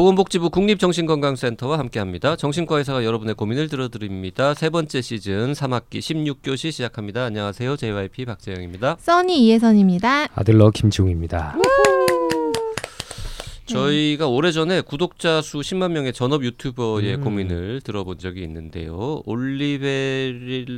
보건복지부 0.00 0.48
국립정신건강센터와 0.48 1.78
함께합니다. 1.78 2.34
정신과 2.34 2.78
의사가 2.78 3.04
여러분의 3.04 3.34
고민을 3.34 3.68
들어드립니다. 3.68 4.54
세 4.54 4.70
번째 4.70 5.02
시즌 5.02 5.52
3학기 5.52 5.98
16교시 5.98 6.72
시작합니다. 6.72 7.24
안녕하세요. 7.24 7.76
JYP 7.76 8.24
박재영입니다. 8.24 8.96
써니 8.98 9.46
이혜선입니다. 9.46 10.28
아들러 10.34 10.70
김지웅입니다. 10.70 11.58
저희가 13.72 14.28
오래전에 14.28 14.80
구독자 14.82 15.40
수 15.42 15.58
10만 15.58 15.92
명의 15.92 16.12
전업 16.12 16.44
유튜버의 16.44 17.14
음. 17.14 17.20
고민을 17.22 17.80
들어본 17.82 18.18
적이 18.18 18.42
있는데요. 18.42 19.22
올리베렐리오 19.26 20.70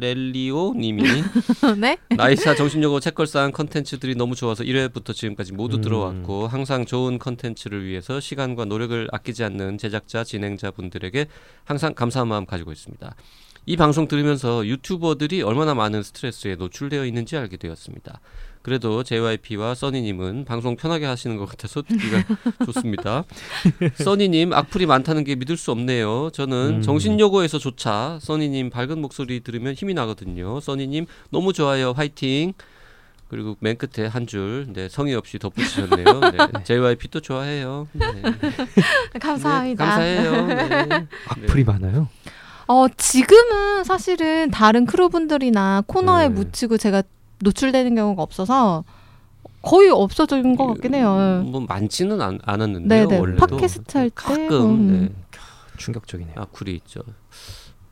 님이 0.74 1.02
네? 1.78 1.96
나이사 2.16 2.54
정신요고 2.54 3.00
책걸상 3.00 3.52
컨텐츠들이 3.52 4.14
너무 4.14 4.34
좋아서 4.34 4.64
1회부터 4.64 5.14
지금까지 5.14 5.52
모두 5.52 5.76
음. 5.76 5.80
들어왔고 5.80 6.46
항상 6.46 6.86
좋은 6.86 7.18
컨텐츠를 7.18 7.84
위해서 7.84 8.20
시간과 8.20 8.66
노력을 8.66 9.08
아끼지 9.10 9.44
않는 9.44 9.78
제작자, 9.78 10.24
진행자분들에게 10.24 11.26
항상 11.64 11.94
감사한 11.94 12.28
마음 12.28 12.46
가지고 12.46 12.72
있습니다. 12.72 13.14
이 13.64 13.76
방송 13.76 14.08
들으면서 14.08 14.66
유튜버들이 14.66 15.42
얼마나 15.42 15.74
많은 15.74 16.02
스트레스에 16.02 16.56
노출되어 16.56 17.06
있는지 17.06 17.36
알게 17.36 17.56
되었습니다. 17.58 18.20
그래도 18.62 19.02
JYP와 19.02 19.74
써니님은 19.74 20.44
방송 20.44 20.76
편하게 20.76 21.06
하시는 21.06 21.36
것 21.36 21.48
같아서 21.48 21.82
듣기가 21.82 22.22
좋습니다. 22.64 23.24
써니님 23.94 24.52
악플이 24.52 24.86
많다는 24.86 25.24
게 25.24 25.34
믿을 25.34 25.56
수 25.56 25.72
없네요. 25.72 26.30
저는 26.32 26.76
음. 26.76 26.82
정신요고에서조차 26.82 28.18
써니님 28.20 28.70
밝은 28.70 29.00
목소리 29.00 29.40
들으면 29.40 29.74
힘이 29.74 29.94
나거든요. 29.94 30.60
써니님 30.60 31.06
너무 31.30 31.52
좋아요. 31.52 31.92
화이팅. 31.92 32.54
그리고 33.28 33.56
맨 33.60 33.78
끝에 33.78 34.06
한 34.06 34.26
줄, 34.26 34.66
네, 34.74 34.90
성의 34.90 35.14
없이 35.14 35.38
덧붙이셨네요. 35.38 36.04
네, 36.04 36.38
JYP도 36.64 37.20
좋아해요. 37.20 37.88
네. 37.92 38.06
감사합니다. 39.18 39.98
네, 39.98 40.16
감사해요. 40.16 40.46
네. 40.86 41.06
악플이 41.28 41.64
많아요? 41.64 42.08
어, 42.66 42.86
지금은 42.94 43.84
사실은 43.84 44.50
다른 44.50 44.84
크루분들이나 44.84 45.82
코너에 45.86 46.28
네. 46.28 46.34
묻히고 46.34 46.76
제가 46.76 47.02
노출되는 47.42 47.94
경우가 47.94 48.22
없어서 48.22 48.84
거의 49.62 49.90
없어진 49.90 50.56
것 50.56 50.66
같긴 50.68 50.94
해요. 50.94 51.42
뭐 51.46 51.60
많지는 51.68 52.20
않, 52.20 52.38
않았는데요. 52.44 53.08
네네. 53.08 53.20
원래도 53.20 53.46
팟캐스트 53.46 53.98
할 53.98 54.10
때 54.10 54.14
가끔 54.14 54.70
음. 54.70 55.08
네. 55.08 55.38
충격적이네요. 55.76 56.34
악플이 56.36 56.74
있죠. 56.76 57.00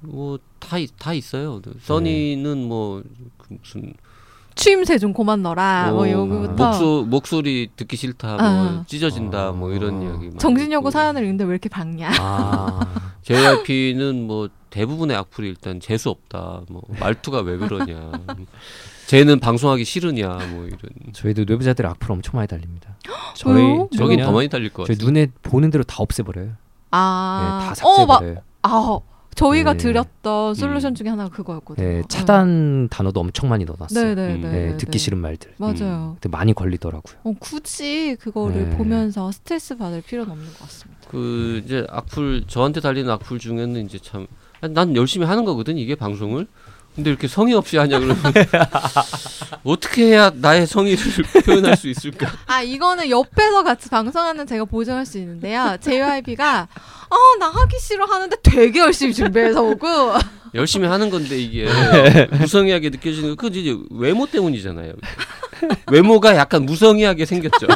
뭐다 0.00 0.78
다 0.98 1.12
있어요. 1.12 1.60
써니는 1.82 2.60
네. 2.62 2.66
뭐그 2.66 3.06
무슨 3.60 3.92
추임새 4.54 4.98
좀 4.98 5.12
그만 5.12 5.42
넣어라. 5.42 5.92
뭐 5.92 6.10
여기부터 6.10 6.66
목소, 6.70 7.04
목소리 7.08 7.70
듣기 7.76 7.96
싫다. 7.96 8.28
뭐 8.36 8.38
아. 8.40 8.84
찢어진다. 8.86 9.48
아. 9.48 9.52
뭐 9.52 9.72
이런 9.72 10.02
이야기. 10.02 10.36
정신여고 10.38 10.90
사연을 10.90 11.22
읽는데 11.22 11.44
왜 11.44 11.50
이렇게 11.50 11.68
박냐. 11.68 12.10
아. 12.18 12.80
JYP는 13.22 14.26
뭐 14.26 14.48
대부분의 14.70 15.16
악플이 15.16 15.48
일단 15.48 15.78
재수 15.80 16.10
없다. 16.10 16.62
뭐 16.68 16.82
말투가 16.98 17.40
왜 17.40 17.56
그러냐. 17.58 18.10
쟤는 19.10 19.40
방송하기 19.40 19.84
싫으냐 19.84 20.28
뭐 20.52 20.66
이런. 20.66 20.78
저희도 21.12 21.44
뇌부자들 21.44 21.84
악플 21.84 22.12
엄청 22.12 22.36
많이 22.36 22.46
달립니다. 22.46 22.96
저희 23.34 23.64
저긴 23.96 24.20
더 24.22 24.30
많이 24.30 24.48
달릴 24.48 24.70
것 24.70 24.84
같아요. 24.84 24.96
저희 24.96 25.04
눈에 25.04 25.26
보는 25.42 25.70
대로 25.70 25.82
다 25.82 25.96
없애버려요. 25.98 26.52
아, 26.92 27.58
네, 27.60 27.68
다 27.68 27.74
삭제버려요. 27.74 28.36
어, 28.36 28.42
아, 28.62 29.00
저희가 29.34 29.72
네. 29.72 29.78
드렸던 29.78 30.54
솔루션 30.54 30.92
음. 30.92 30.94
중에 30.94 31.08
하나가 31.08 31.28
그거였거든요. 31.30 31.84
네, 31.86 32.02
차단 32.08 32.82
네. 32.84 32.88
단어도 32.88 33.18
엄청 33.18 33.48
많이 33.48 33.64
넣어놨어요. 33.64 34.14
네네네. 34.14 34.34
음. 34.34 34.52
네, 34.52 34.76
듣기 34.76 34.98
싫은 34.98 35.18
말들. 35.18 35.54
맞아요. 35.56 35.74
음. 35.80 36.16
근데 36.20 36.28
많이 36.28 36.52
걸리더라고요. 36.52 37.16
어, 37.24 37.32
굳이 37.40 38.16
그거를 38.20 38.70
네. 38.70 38.76
보면서 38.76 39.32
스트레스 39.32 39.76
받을 39.76 40.02
필요는 40.02 40.30
없는 40.30 40.46
것 40.52 40.58
같습니다. 40.60 41.00
그 41.08 41.62
이제 41.64 41.84
악플 41.90 42.44
저한테 42.46 42.80
달리는 42.80 43.10
악플 43.10 43.40
중에는 43.40 43.84
이제 43.86 43.98
참 43.98 44.28
난 44.68 44.94
열심히 44.94 45.26
하는 45.26 45.44
거거든 45.44 45.78
이게 45.78 45.94
방송을. 45.94 46.46
근데 46.94 47.10
이렇게 47.10 47.28
성의 47.28 47.54
없이 47.54 47.76
하냐 47.76 47.98
그러면 47.98 48.16
어떻게 49.64 50.06
해야 50.06 50.30
나의 50.34 50.66
성의를 50.66 51.02
표현할 51.46 51.76
수 51.76 51.88
있을까? 51.88 52.30
아 52.46 52.62
이거는 52.62 53.08
옆에서 53.10 53.62
같이 53.62 53.88
방송하는 53.88 54.46
제가 54.46 54.64
보증할 54.64 55.06
수 55.06 55.18
있는데요. 55.18 55.76
JYP가 55.80 56.68
아나 57.10 57.48
하기 57.48 57.78
싫어 57.78 58.04
하는데 58.04 58.36
되게 58.42 58.80
열심히 58.80 59.14
준비해서 59.14 59.62
오고 59.62 59.86
열심히 60.54 60.88
하는 60.88 61.10
건데 61.10 61.38
이게 61.38 61.68
무성의하게 62.32 62.90
느껴지는 62.90 63.36
그 63.36 63.46
이제 63.48 63.76
외모 63.90 64.26
때문이잖아요. 64.26 64.92
외모가 65.90 66.34
약간 66.36 66.64
무성의하게 66.66 67.24
생겼죠. 67.24 67.68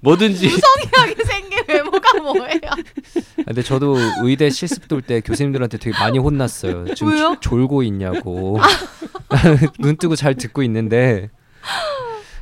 뭐든지 0.00 0.46
무성의하게 0.48 1.24
생긴 1.24 1.58
외모가 1.68 2.18
뭐예요? 2.20 2.60
아, 2.70 3.42
근데 3.46 3.62
저도 3.62 3.96
의대 4.22 4.50
실습 4.50 4.86
돌 4.88 5.02
때 5.02 5.20
교수님들한테 5.20 5.78
되게 5.78 5.96
많이 5.98 6.18
혼났어요. 6.18 6.94
지금 6.94 7.12
왜요? 7.12 7.36
졸고 7.40 7.82
있냐고. 7.84 8.58
눈 9.80 9.96
뜨고 9.96 10.14
잘 10.16 10.34
듣고 10.34 10.62
있는데 10.64 11.30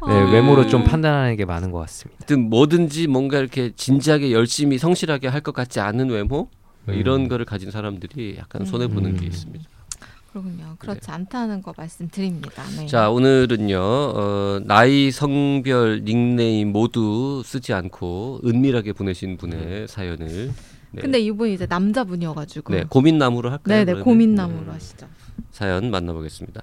네, 0.07 0.13
아. 0.13 0.31
외모로 0.33 0.67
좀 0.69 0.85
판단하는 0.85 1.37
게 1.37 1.45
많은 1.45 1.71
것 1.71 1.79
같습니다. 1.81 2.37
뭐든지 2.37 3.07
뭔가 3.07 3.39
이렇게 3.39 3.73
진지하게 3.75 4.33
열심히 4.33 4.77
성실하게 4.79 5.29
할 5.29 5.41
것 5.41 5.53
같지 5.55 5.81
않은 5.81 6.11
외모 6.11 6.49
음. 6.89 6.95
이런 6.95 7.29
거를 7.29 7.45
가진 7.47 7.71
사람들이 7.71 8.37
약간 8.39 8.65
손해 8.67 8.87
보는 8.89 9.11
음. 9.13 9.17
게 9.17 9.27
있습니다. 9.27 9.65
그렇군요. 10.35 10.75
그렇지 10.81 11.07
네. 11.07 11.13
않다는 11.13 11.63
거 11.63 11.73
말씀드립니다. 11.77 12.65
네. 12.77 12.87
자 12.87 13.09
오늘은요 13.09 13.79
어, 13.79 14.61
나이, 14.65 15.13
성별, 15.13 16.03
닉네임 16.05 16.73
모두 16.73 17.43
쓰지 17.45 17.73
않고 17.73 18.41
은밀하게 18.45 18.95
보내신 18.95 19.37
분의 19.37 19.83
음. 19.83 19.87
사연을. 19.87 20.53
네. 20.91 21.01
근데 21.01 21.21
이분이 21.21 21.55
이제 21.55 21.67
남자분이어가지고. 21.67 22.75
네 22.75 22.85
고민나무로 22.89 23.51
할까요? 23.53 23.85
네네 23.85 24.01
고민나무로 24.01 24.73
하시죠. 24.73 25.07
사연 25.53 25.93
만나보겠습니다. 25.93 26.63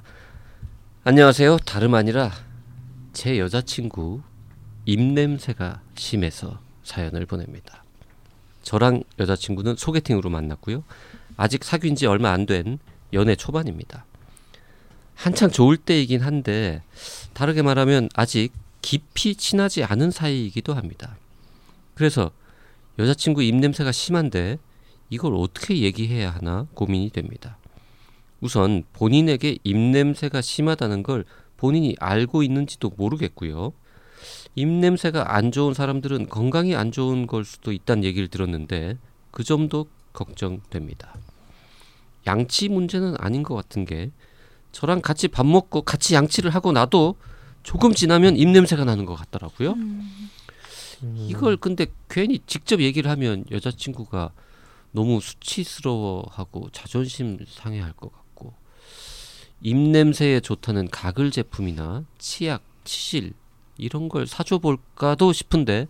안녕하세요. 1.06 1.58
다름 1.66 1.96
아니라 1.96 2.30
제 3.14 3.40
여자친구 3.40 4.22
입냄새가 4.86 5.80
심해서 5.96 6.60
사연을 6.84 7.26
보냅니다. 7.26 7.86
저랑 8.64 9.04
여자친구는 9.18 9.76
소개팅으로 9.78 10.30
만났고요. 10.30 10.84
아직 11.38 11.64
사귄 11.64 11.96
지 11.96 12.06
얼마 12.06 12.32
안 12.32 12.46
된 12.46 12.80
연애 13.14 13.36
초반입니다. 13.36 14.06
한창 15.16 15.52
좋을 15.52 15.78
때이긴 15.78 16.22
한데 16.22 16.82
다르게 17.34 17.62
말하면 17.62 18.10
아직 18.16 18.52
깊이 18.82 19.36
친하지 19.36 19.84
않은 19.84 20.12
사이이기도 20.12 20.74
합니다. 20.74 21.16
그래서 21.94 22.32
여자친구 22.98 23.44
입냄새가 23.44 23.92
심한데 23.92 24.58
이걸 25.10 25.36
어떻게 25.36 25.80
얘기해야 25.80 26.32
하나 26.32 26.68
고민이 26.74 27.12
됩니다. 27.12 27.58
우선 28.40 28.84
본인에게 28.94 29.60
입냄새가 29.64 30.42
심하다는 30.42 31.04
걸 31.04 31.26
본인이 31.58 31.96
알고 32.00 32.42
있는지도 32.42 32.92
모르겠고요. 32.98 33.74
입냄새가 34.56 35.36
안 35.36 35.52
좋은 35.52 35.74
사람들은 35.74 36.30
건강이 36.30 36.76
안 36.76 36.92
좋은 36.92 37.28
걸 37.28 37.46
수도 37.46 37.72
있다는 37.72 38.04
얘기를 38.04 38.28
들었는데 38.28 38.98
그 39.30 39.44
점도 39.44 39.88
걱정됩니다. 40.14 41.14
양치 42.28 42.70
문제는 42.70 43.16
아닌 43.20 43.44
것 43.44 43.56
같은 43.56 43.86
게 43.86 44.12
저랑 44.72 45.02
같이 45.02 45.28
밥 45.28 45.46
먹고 45.46 45.82
같이 45.82 46.16
양치를 46.16 46.52
하고 46.52 46.72
나도 46.72 47.16
조금 47.64 47.94
지나면 47.94 48.38
입냄새가 48.38 48.86
나는 48.86 49.06
것 49.06 49.16
같더라고요. 49.16 49.74
음. 49.74 50.22
이걸 51.04 51.58
근데 51.58 51.88
괜히 52.10 52.40
직접 52.46 52.80
얘기를 52.80 53.10
하면 53.12 53.44
여자친구가 53.52 54.32
너무 54.92 55.20
수치스러워하고 55.22 56.70
자존심 56.72 57.40
상해할 57.48 57.94
것 57.94 58.12
같고 58.12 58.54
입냄새에 59.62 60.42
좋다는 60.42 60.90
가글 60.90 61.32
제품이나 61.32 62.04
치약, 62.18 62.64
치실 62.84 63.34
이런 63.78 64.10
걸 64.10 64.28
사줘 64.28 64.60
볼까도 64.60 65.34
싶은데 65.34 65.88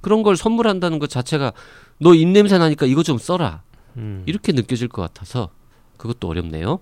그런 0.00 0.22
걸 0.22 0.36
선물한다는 0.36 0.98
것 0.98 1.10
자체가 1.10 1.52
너 1.98 2.14
입냄새 2.14 2.58
나니까 2.58 2.86
이거 2.86 3.02
좀 3.02 3.18
써라 3.18 3.62
음. 3.96 4.22
이렇게 4.26 4.52
느껴질 4.52 4.88
것 4.88 5.02
같아서 5.02 5.50
그것도 5.96 6.28
어렵네요. 6.28 6.80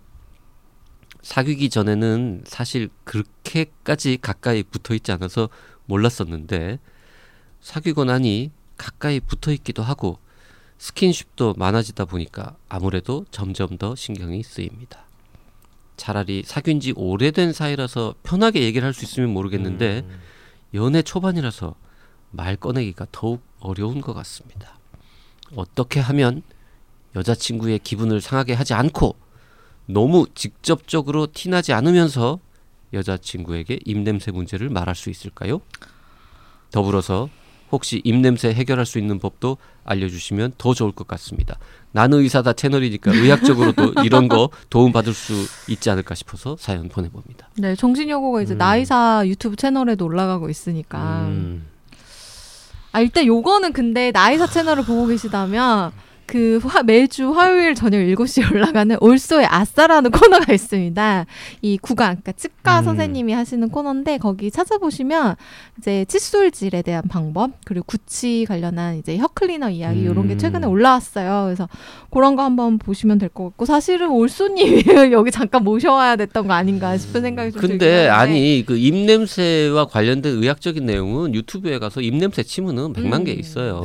사귀기 1.23 1.69
전에는 1.69 2.45
사실 2.47 2.89
그렇게까지 3.05 4.19
가까이 4.23 4.63
붙어 4.63 4.95
있지 4.95 5.13
않아서 5.13 5.49
몰랐었는데 5.87 6.79
사귀고 7.61 8.05
나니 8.05 8.53
가까이 8.79 9.21
붙어 9.21 9.53
있기도 9.53 9.83
하고 9.83 10.19
스킨십도 10.79 11.55
많아지다 11.59 12.07
보니까 12.07 12.57
아무래도 12.71 13.27
점점 13.31 13.77
더 13.77 13.95
신경이 13.95 14.43
쓰입니다. 14.43 15.05
차라리 15.99 16.43
사귄 16.47 16.81
지 16.81 16.95
오래된 16.97 17.53
사이라서 17.53 18.15
편하게 18.23 18.63
얘기를 18.63 18.87
할 18.87 18.95
수 18.95 19.05
있으면 19.05 19.29
모르겠는데 19.31 20.05
음. 20.09 20.21
연애 20.73 21.03
초반이라서 21.03 21.75
말 22.31 22.57
꺼내기가 22.57 23.07
더욱 23.13 23.43
어려운 23.59 24.01
것 24.01 24.15
같습니다. 24.15 24.79
어떻게 25.55 26.01
하면 26.01 26.43
여자친구의 27.17 27.81
기분을 27.81 28.21
상하게 28.21 28.55
하지 28.55 28.75
않고 28.75 29.17
너무 29.87 30.27
직접적으로 30.35 31.27
티나지 31.33 31.73
않으면서 31.73 32.39
여자친구에게 32.93 33.81
입냄새 33.85 34.31
문제를 34.31 34.69
말할 34.69 34.95
수 34.95 35.11
있을까요? 35.11 35.61
더불어서 36.71 37.29
혹시 37.73 38.01
입냄새 38.05 38.53
해결할 38.53 38.85
수 38.85 38.99
있는 38.99 39.19
법도 39.19 39.57
알려주시면 39.85 40.55
더 40.59 40.75
좋을 40.75 40.93
것 40.93 41.07
같습니다. 41.07 41.57
나는 41.93 42.19
의사다 42.19 42.53
채널이니까 42.53 43.13
의학적으로도 43.13 43.95
이런 44.05 44.29
거 44.29 44.51
도움 44.69 44.93
받을 44.93 45.15
수 45.15 45.33
있지 45.69 45.89
않을까 45.91 46.15
싶어서 46.15 46.57
사연 46.59 46.89
보내봅니다. 46.89 47.49
네, 47.57 47.75
정신여고가 47.77 48.43
이제 48.43 48.55
음. 48.55 48.59
나이사 48.59 49.23
유튜브 49.27 49.57
채널에도 49.57 50.05
올라가고 50.05 50.49
있으니까. 50.49 51.27
음. 51.27 51.67
아 52.93 53.01
일단 53.01 53.25
요거는 53.25 53.73
근데 53.73 54.11
나이사 54.11 54.49
채널을 54.49 54.85
보고 54.85 55.07
계시다면 55.07 55.93
그 56.31 56.61
화, 56.63 56.85
매주 56.85 57.33
화요일 57.33 57.75
저녁 57.75 57.99
7시에 57.99 58.51
올라가는 58.55 58.97
올소의 59.01 59.47
아싸라는 59.51 60.13
코너가 60.13 60.53
있습니다. 60.53 61.27
이 61.63 61.77
구강, 61.79 62.07
그러니까 62.23 62.31
치과 62.33 62.79
음. 62.79 62.85
선생님이 62.85 63.33
하시는 63.33 63.69
코너인데 63.69 64.19
거기 64.19 64.49
찾아보시면 64.53 65.35
이제 65.79 66.05
칫솔질에 66.05 66.83
대한 66.83 67.03
방법 67.09 67.51
그리고 67.65 67.85
구취 67.87 68.45
관련한 68.47 68.99
이제 68.99 69.17
혀 69.17 69.27
클리너 69.27 69.71
이야기 69.71 70.03
이런 70.03 70.29
게 70.29 70.35
음. 70.35 70.39
최근에 70.39 70.69
올라왔어요. 70.69 71.47
그래서 71.47 71.69
그런 72.13 72.37
거 72.37 72.45
한번 72.45 72.79
보시면 72.79 73.19
될 73.19 73.29
것 73.31 73.45
같고 73.45 73.65
사실은 73.65 74.11
올소님이 74.11 74.85
여기 75.13 75.31
잠깐 75.33 75.65
모셔와야 75.65 76.15
됐던 76.17 76.47
거 76.47 76.53
아닌가 76.55 76.97
싶은 76.97 77.23
생각이 77.23 77.53
좀 77.53 77.61
근데. 77.61 78.09
아니 78.09 78.63
그 78.67 78.77
입냄새와 78.77 79.87
관련된 79.87 80.35
의학적인 80.43 80.87
내용은 80.87 81.35
유튜브에 81.35 81.79
가서 81.81 82.01
입냄새 82.01 82.45
치면은 82.45 82.93
백만 82.93 83.25
개 83.25 83.33
음. 83.33 83.39
있어요. 83.41 83.81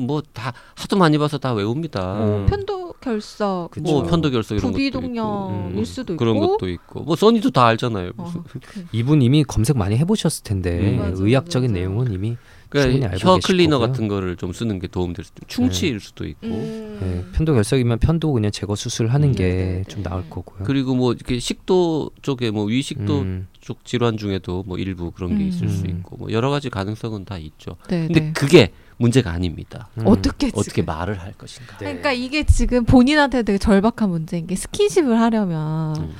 뭐다 0.00 0.52
하도 0.76 0.96
많이 0.96 1.18
봐서 1.18 1.38
다 1.38 1.50
외 1.54 1.64
웁니다. 1.80 2.24
음. 2.24 2.46
편도 2.46 2.92
결석, 3.00 3.70
그쵸. 3.70 3.90
뭐 3.92 4.02
편도 4.04 4.30
결석 4.30 4.58
이런 4.58 4.70
것도 4.72 4.72
부비동염일 4.72 5.70
있고. 5.72 5.84
수도 5.84 6.16
그런 6.16 6.36
있고 6.36 6.48
것도 6.48 6.68
있고 6.68 7.00
뭐 7.02 7.16
써니도 7.16 7.50
다 7.50 7.66
알잖아요. 7.66 8.10
어, 8.16 8.22
무슨. 8.22 8.42
그- 8.42 8.60
이분 8.92 9.22
이미 9.22 9.42
검색 9.42 9.76
많이 9.78 9.96
해보셨을 9.96 10.44
텐데 10.44 10.78
음. 10.92 10.96
맞아요, 10.98 11.14
의학적인 11.18 11.72
맞아요. 11.72 11.88
내용은 11.88 12.12
이미 12.12 12.36
그러니까 12.68 13.16
혀 13.16 13.38
클리너 13.42 13.78
거고요. 13.78 13.88
같은 13.92 14.06
거를 14.08 14.36
좀 14.36 14.52
쓰는 14.52 14.78
게 14.78 14.86
도움될 14.86 15.24
수도 15.24 15.38
있고 15.42 15.48
충치일 15.48 15.98
수도 15.98 16.24
있고 16.26 16.46
음. 16.46 16.98
네, 17.00 17.24
편도 17.32 17.54
결석이면 17.54 17.98
편도 17.98 18.32
그냥 18.32 18.52
제거 18.52 18.76
수술하는 18.76 19.30
음. 19.30 19.34
게 19.34 19.44
네네네. 19.48 19.84
좀 19.88 20.02
나을 20.02 20.22
거고요. 20.30 20.64
그리고 20.64 20.94
뭐 20.94 21.12
이렇게 21.12 21.38
식도 21.40 22.10
쪽에 22.22 22.50
뭐 22.50 22.64
위식도 22.66 23.18
음. 23.20 23.48
쪽 23.60 23.84
질환 23.84 24.16
중에도 24.18 24.62
뭐 24.66 24.78
일부 24.78 25.10
그런 25.10 25.36
게 25.38 25.46
있을 25.46 25.68
수 25.68 25.84
음. 25.84 25.90
있고 25.90 26.16
뭐 26.18 26.30
여러 26.32 26.50
가지 26.50 26.70
가능성은 26.70 27.24
다 27.24 27.38
있죠. 27.38 27.76
네, 27.88 28.06
근데 28.06 28.20
네. 28.20 28.32
그게 28.34 28.70
문제가 29.00 29.30
아닙니다. 29.32 29.88
음. 29.96 30.06
어떻게 30.06 30.48
어떻게 30.48 30.62
지금. 30.82 30.84
말을 30.84 31.18
할 31.20 31.32
것인가. 31.32 31.72
네. 31.78 31.86
그러니까 31.86 32.12
이게 32.12 32.44
지금 32.44 32.84
본인한테 32.84 33.42
되게 33.42 33.56
절박한 33.58 34.10
문제인 34.10 34.46
게 34.46 34.54
스킨십을 34.56 35.18
하려면 35.18 35.96
음. 35.96 36.14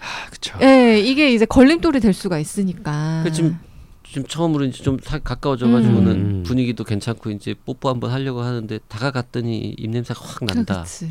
아, 0.00 0.28
그쵸. 0.30 0.58
예, 0.60 0.98
이게 0.98 1.32
이제 1.32 1.44
걸림돌이 1.46 2.00
될 2.00 2.12
수가 2.12 2.38
있으니까. 2.40 3.22
그 3.24 3.30
지금 3.32 3.58
지금 4.04 4.26
처음으로 4.26 4.64
이제 4.64 4.82
좀 4.82 4.98
사- 5.02 5.18
가까워져가지고는 5.20 6.12
음. 6.12 6.42
분위기도 6.44 6.82
괜찮고 6.82 7.30
이제 7.30 7.54
뽀뽀 7.64 7.88
한번 7.88 8.10
하려고 8.10 8.42
하는데 8.42 8.78
다가갔더니 8.88 9.74
입 9.78 9.90
냄새가 9.90 10.20
확 10.20 10.44
난다. 10.44 10.82
그치. 10.82 11.08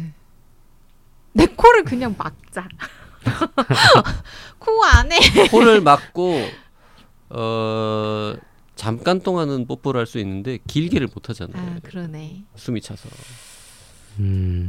내 1.32 1.46
코를 1.48 1.86
그냥 1.86 2.16
막자. 2.18 2.68
코 4.60 4.84
안에 4.84 5.18
코를 5.50 5.80
막고 5.80 6.42
어 7.30 8.34
잠깐 8.84 9.22
동안은 9.22 9.66
뽀뽀를 9.66 10.00
할 10.00 10.06
수 10.06 10.20
있는데 10.20 10.60
길게를 10.68 11.08
못 11.14 11.30
하잖아요. 11.30 11.76
아 11.76 11.80
그러네. 11.84 12.44
숨이 12.56 12.82
차서. 12.82 13.08
음, 14.20 14.24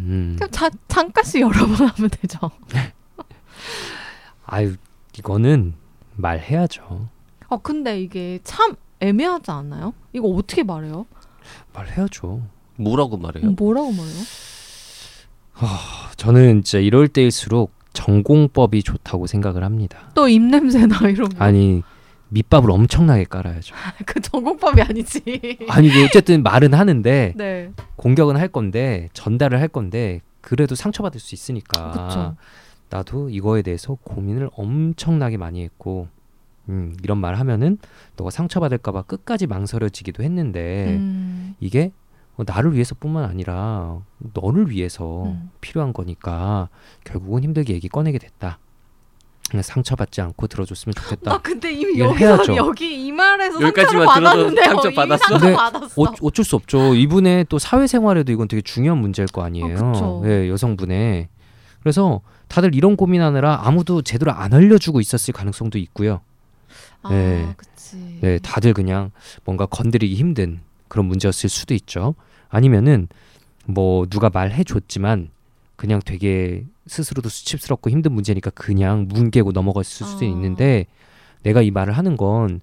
음. 0.06 0.36
그럼 0.36 0.50
자, 0.52 0.70
잠깐씩 0.88 1.40
여러 1.40 1.66
번 1.66 1.88
하면 1.88 2.10
되죠. 2.10 2.38
아유 4.46 4.76
이거는 5.18 5.74
말해야죠. 6.14 7.08
아 7.48 7.56
근데 7.62 8.00
이게 8.00 8.38
참 8.44 8.76
애매하지 9.00 9.50
않아요? 9.50 9.92
이거 10.12 10.28
어떻게 10.28 10.62
말해요? 10.62 11.06
말해야죠. 11.72 12.42
뭐라고 12.76 13.16
말해요? 13.16 13.50
뭐라고 13.50 13.90
말해요? 13.90 14.22
저는 16.16 16.62
진짜 16.62 16.78
이럴 16.78 17.08
때일수록 17.08 17.72
전공법이 17.92 18.82
좋다고 18.82 19.26
생각을 19.26 19.62
합니다. 19.64 20.10
또 20.14 20.28
입냄새나 20.28 21.08
이런 21.10 21.28
거. 21.28 21.44
아니 21.44 21.82
밑밥을 22.30 22.70
엄청나게 22.70 23.24
깔아야죠. 23.24 23.74
그 24.06 24.20
전공법이 24.20 24.82
아니지. 24.82 25.58
아니 25.68 25.90
어쨌든 26.04 26.42
말은 26.42 26.74
하는데 26.74 27.32
네. 27.36 27.70
공격은 27.96 28.36
할 28.36 28.48
건데 28.48 29.08
전달을 29.12 29.60
할 29.60 29.68
건데 29.68 30.20
그래도 30.40 30.74
상처받을 30.74 31.20
수 31.20 31.34
있으니까 31.34 31.90
그렇죠. 31.92 32.36
나도 32.90 33.30
이거에 33.30 33.62
대해서 33.62 33.96
고민을 34.02 34.50
엄청나게 34.54 35.36
많이 35.36 35.62
했고 35.62 36.08
음, 36.68 36.96
이런 37.02 37.18
말 37.18 37.34
하면은 37.34 37.78
너가 38.16 38.30
상처받을까봐 38.30 39.02
끝까지 39.02 39.46
망설여지기도 39.46 40.22
했는데 40.22 40.96
음. 40.98 41.54
이게 41.60 41.92
어, 42.36 42.42
나를 42.44 42.74
위해서뿐만 42.74 43.24
아니라 43.24 44.00
너를 44.32 44.70
위해서 44.70 45.24
음. 45.24 45.50
필요한 45.60 45.92
거니까 45.92 46.68
결국은 47.04 47.44
힘들게 47.44 47.74
얘기 47.74 47.88
꺼내게 47.88 48.18
됐다. 48.18 48.58
그냥 49.50 49.62
상처받지 49.62 50.20
않고 50.20 50.46
들어줬으면 50.46 50.94
좋겠다. 50.94 51.30
나 51.32 51.38
근데 51.38 51.72
이미 51.72 51.98
여기서. 51.98 52.56
여기 52.56 53.06
이 53.06 53.12
말에서 53.12 53.60
여기까지만 53.60 54.06
받았는데요. 54.06 54.64
상처 54.64 54.88
이미 54.88 54.96
받았어? 54.96 55.24
상처 55.28 55.46
네. 55.46 55.54
받았어. 55.54 56.02
어, 56.02 56.06
어쩔 56.22 56.44
수 56.44 56.56
없죠. 56.56 56.94
이분의 56.94 57.46
또 57.48 57.58
사회생활에도 57.58 58.32
이건 58.32 58.48
되게 58.48 58.62
중요한 58.62 58.98
문제일 58.98 59.28
거 59.28 59.42
아니에요. 59.42 59.78
아, 59.78 59.92
그쵸. 59.92 60.22
예, 60.26 60.48
여성분의. 60.48 61.28
그래서 61.82 62.22
다들 62.48 62.74
이런 62.74 62.96
고민하느라 62.96 63.60
아무도 63.64 64.02
제대로 64.02 64.32
안 64.32 64.54
알려주고 64.54 65.00
있었을 65.00 65.34
가능성도 65.34 65.78
있고요. 65.78 66.22
아, 67.02 67.10
네. 67.10 67.52
그치. 67.56 68.18
네, 68.22 68.38
다들 68.38 68.72
그냥 68.72 69.10
뭔가 69.44 69.66
건드리기 69.66 70.14
힘든 70.14 70.60
그런 70.88 71.06
문제였을 71.06 71.50
수도 71.50 71.74
있죠. 71.74 72.14
아니면은 72.48 73.08
뭐 73.66 74.06
누가 74.06 74.30
말해줬지만 74.32 75.28
그냥 75.76 76.00
되게 76.04 76.64
스스로도 76.86 77.28
수치스럽고 77.28 77.90
힘든 77.90 78.12
문제니까 78.12 78.50
그냥 78.50 79.06
뭉개고 79.08 79.52
넘어갔을 79.52 80.06
수도 80.06 80.24
아. 80.24 80.28
있는데 80.28 80.86
내가 81.42 81.62
이 81.62 81.70
말을 81.70 81.92
하는 81.94 82.16
건 82.16 82.60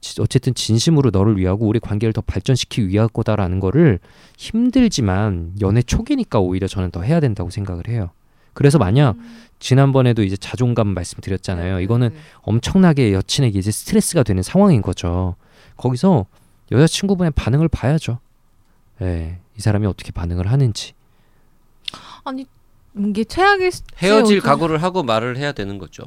지- 0.00 0.20
어쨌든 0.20 0.54
진심으로 0.54 1.10
너를 1.10 1.36
위하고 1.36 1.66
우리 1.66 1.80
관계를 1.80 2.12
더 2.12 2.20
발전시키기 2.20 2.88
위한 2.88 3.08
거다라는 3.12 3.60
거를 3.60 3.98
힘들지만 4.38 5.52
연애 5.60 5.82
초기니까 5.82 6.40
오히려 6.40 6.66
저는 6.66 6.90
더 6.90 7.02
해야 7.02 7.20
된다고 7.20 7.50
생각을 7.50 7.88
해요. 7.88 8.10
그래서 8.52 8.78
만약 8.78 9.16
음. 9.16 9.36
지난번에도 9.58 10.22
이제 10.22 10.36
자존감 10.36 10.88
말씀드렸잖아요. 10.88 11.76
네, 11.78 11.82
이거는 11.82 12.08
네. 12.10 12.16
엄청나게 12.42 13.12
여친에게 13.12 13.58
이제 13.58 13.70
스트레스가 13.70 14.22
되는 14.22 14.42
상황인 14.42 14.80
거죠. 14.82 15.36
거기서 15.76 16.26
여자친구분의 16.72 17.32
반응을 17.32 17.68
봐야죠. 17.68 18.18
예, 19.02 19.38
이 19.56 19.60
사람이 19.60 19.86
어떻게 19.86 20.10
반응을 20.10 20.50
하는지. 20.50 20.94
아니 22.26 22.44
이게 22.98 23.24
최악의 23.24 23.70
시- 23.70 23.82
헤어질 23.98 24.40
각오를 24.40 24.82
하고 24.82 25.02
말을 25.04 25.36
해야 25.38 25.52
되는 25.52 25.78
거죠. 25.78 26.04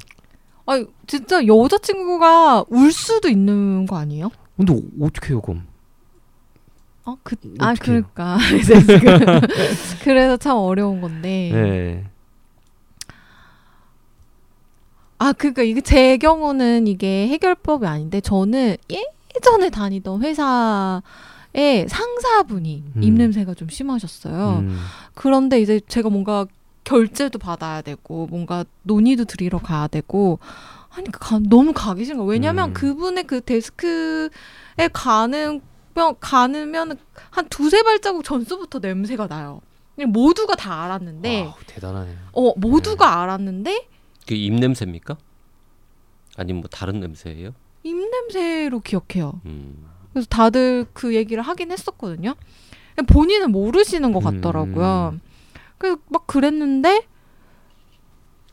아니 0.66 0.86
진짜 1.08 1.46
여자친구가 1.48 2.66
울 2.68 2.92
수도 2.92 3.30
있는 3.30 3.86
거 3.88 3.98
아니에요? 3.98 4.30
근데 4.58 4.74
어- 4.74 4.82
어떻게 5.06 5.30
해요, 5.30 5.42
그럼? 5.42 5.66
어, 7.06 7.16
그, 7.24 7.36
아 7.60 7.72
어떡해요? 7.72 8.04
그러니까 8.14 8.38
이제 8.60 8.80
지금 8.82 9.18
그래서 10.04 10.36
참 10.38 10.58
어려운 10.58 11.00
건데. 11.02 11.52
예. 11.54 12.06
아 15.18 15.34
그러니까 15.34 15.64
이게 15.64 15.82
제 15.82 16.18
경우는 16.18 16.88
이게 16.88 17.28
해결법이 17.30 17.86
아닌데 17.86 18.22
저는 18.22 18.76
예전에 19.36 19.70
다니던 19.70 20.22
회사 20.24 21.02
의 21.54 21.88
상사분이 21.90 22.84
음. 22.98 23.04
입냄새가 23.04 23.56
좀 23.56 23.70
심하셨어요. 23.70 24.60
음, 24.60 24.80
그런데 25.16 25.60
이제 25.60 25.80
제가 25.88 26.10
뭔가 26.10 26.46
결제도 26.84 27.40
받아야 27.40 27.82
되고 27.82 28.28
뭔가 28.28 28.64
논의도 28.84 29.26
드리러 29.26 29.58
가야 29.60 29.88
되고 29.88 30.38
하니까 30.90 31.18
가- 31.20 31.40
너무 31.50 31.74
가기 31.74 32.06
싫은 32.06 32.18
거예요. 32.20 32.30
왜냐면 32.30 32.70
음. 32.70 32.74
그분의 32.74 33.24
그 33.26 33.42
데스크에 33.42 34.30
가는 34.94 35.62
면 35.96 36.16
가면 36.20 36.98
한 37.32 37.50
두세 37.50 37.82
발자국 37.84 38.24
전서부터 38.24 38.80
냄새가 38.80 39.28
나요. 39.28 39.62
모두가 40.08 40.56
다 40.56 40.84
알았는데 40.84 41.42
와우, 41.42 41.54
대단하네요. 41.68 42.16
어 42.32 42.54
모두가 42.58 43.22
알았는데 43.22 43.88
그 44.28 44.36
입 44.36 44.54
냄새입니까? 44.54 45.18
아니면 46.38 46.62
뭐 46.62 46.70
다른 46.72 47.00
냄새예요? 47.00 47.54
입 47.84 47.96
냄새로 47.96 48.80
기억해요. 48.80 49.42
음. 49.46 49.89
그래서 50.14 50.28
다들 50.30 50.86
그 50.94 51.16
얘기를 51.16 51.44
하긴 51.44 51.72
했었거든요. 51.72 52.36
본인은 53.08 53.52
모르시는 53.52 54.12
것 54.12 54.24
같더라고요. 54.24 55.14
음. 55.14 55.22
그래서 55.78 55.98
막 56.10 56.28
그랬는데 56.28 57.04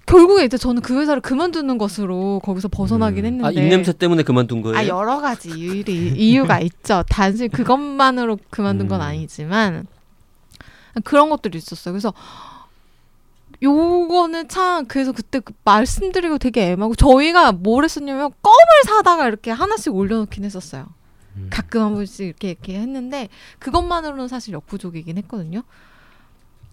결국에 0.07 0.45
이제 0.45 0.57
저는 0.57 0.83
그 0.83 1.01
회사를 1.01 1.21
그만두는 1.21 1.79
것으로 1.79 2.41
거기서 2.45 2.69
벗어나긴 2.69 3.25
음. 3.25 3.27
했는데 3.27 3.47
아 3.47 3.51
입냄새 3.51 3.93
때문에 3.93 4.23
그만둔 4.23 4.63
거예요? 4.63 4.79
아 4.79 4.87
여러 4.87 5.21
가지 5.21 5.51
이유리, 5.51 6.15
이유가 6.17 6.61
있죠. 6.61 7.03
단순히 7.09 7.49
그것만으로 7.49 8.39
그만둔 8.51 8.87
건 8.87 9.01
음. 9.01 9.07
아니지만 9.07 9.87
그런 11.03 11.29
것들이 11.29 11.59
있었어요. 11.59 11.93
그래서 11.93 12.15
요거는 13.63 14.49
참 14.49 14.87
그래서 14.87 15.13
그때 15.13 15.41
그 15.41 15.53
말씀드리고 15.65 16.39
되게 16.39 16.71
애매하고 16.71 16.95
저희가 16.95 17.53
뭘 17.53 17.85
했었냐면 17.85 18.31
껌을 18.43 18.85
사다가 18.87 19.27
이렇게 19.27 19.51
하나씩 19.51 19.93
올려놓긴 19.93 20.45
했었어요. 20.45 20.87
음. 21.37 21.49
가끔 21.51 21.83
한 21.83 21.95
번씩 21.95 22.27
이렇게 22.27 22.51
이렇게 22.51 22.79
했는데 22.79 23.29
그것만으로는 23.59 24.29
사실 24.29 24.55
역부족이긴 24.55 25.19
했거든요. 25.19 25.63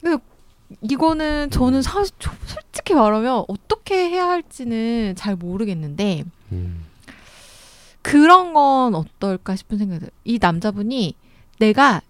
근데 0.01 0.21
이거는 0.81 1.49
저는 1.49 1.81
사실 1.81 2.13
조- 2.19 2.31
솔직히 2.45 2.93
말하면 2.93 3.45
어떻게 3.47 4.09
해야 4.09 4.27
할지는 4.27 5.13
잘 5.15 5.35
모르겠는데 5.35 6.23
음. 6.51 6.85
그런 8.01 8.53
건 8.53 8.95
어떨까 8.95 9.55
싶은 9.55 9.77
생각이 9.77 9.99
들어요. 9.99 10.11
이 10.25 10.37
남자분이 10.41 11.15
내가 11.59 12.01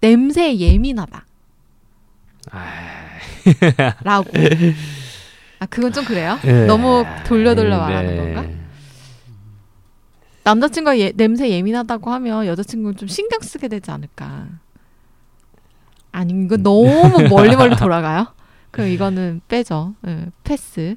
냄새에 0.00 0.58
예민하다. 0.58 1.24
라고. 4.04 4.30
아, 5.58 5.66
그건 5.66 5.92
좀 5.92 6.04
그래요? 6.04 6.38
예. 6.44 6.66
너무 6.66 7.04
돌려 7.26 7.54
돌려 7.54 7.76
네. 7.76 7.82
말하는 7.94 8.16
건가? 8.34 8.63
남자친구가 10.44 10.98
예, 10.98 11.12
냄새 11.12 11.50
예민하다고 11.50 12.10
하면 12.10 12.46
여자친구는 12.46 12.96
좀 12.96 13.08
신경 13.08 13.40
쓰게 13.40 13.68
되지 13.68 13.90
않을까. 13.90 14.48
아니, 16.12 16.44
이거 16.44 16.56
너무 16.56 16.84
멀리 17.28 17.56
멀리 17.56 17.74
돌아가요? 17.76 18.26
그럼 18.70 18.88
이거는 18.88 19.40
빼죠. 19.48 19.94
예, 20.06 20.26
패스. 20.44 20.96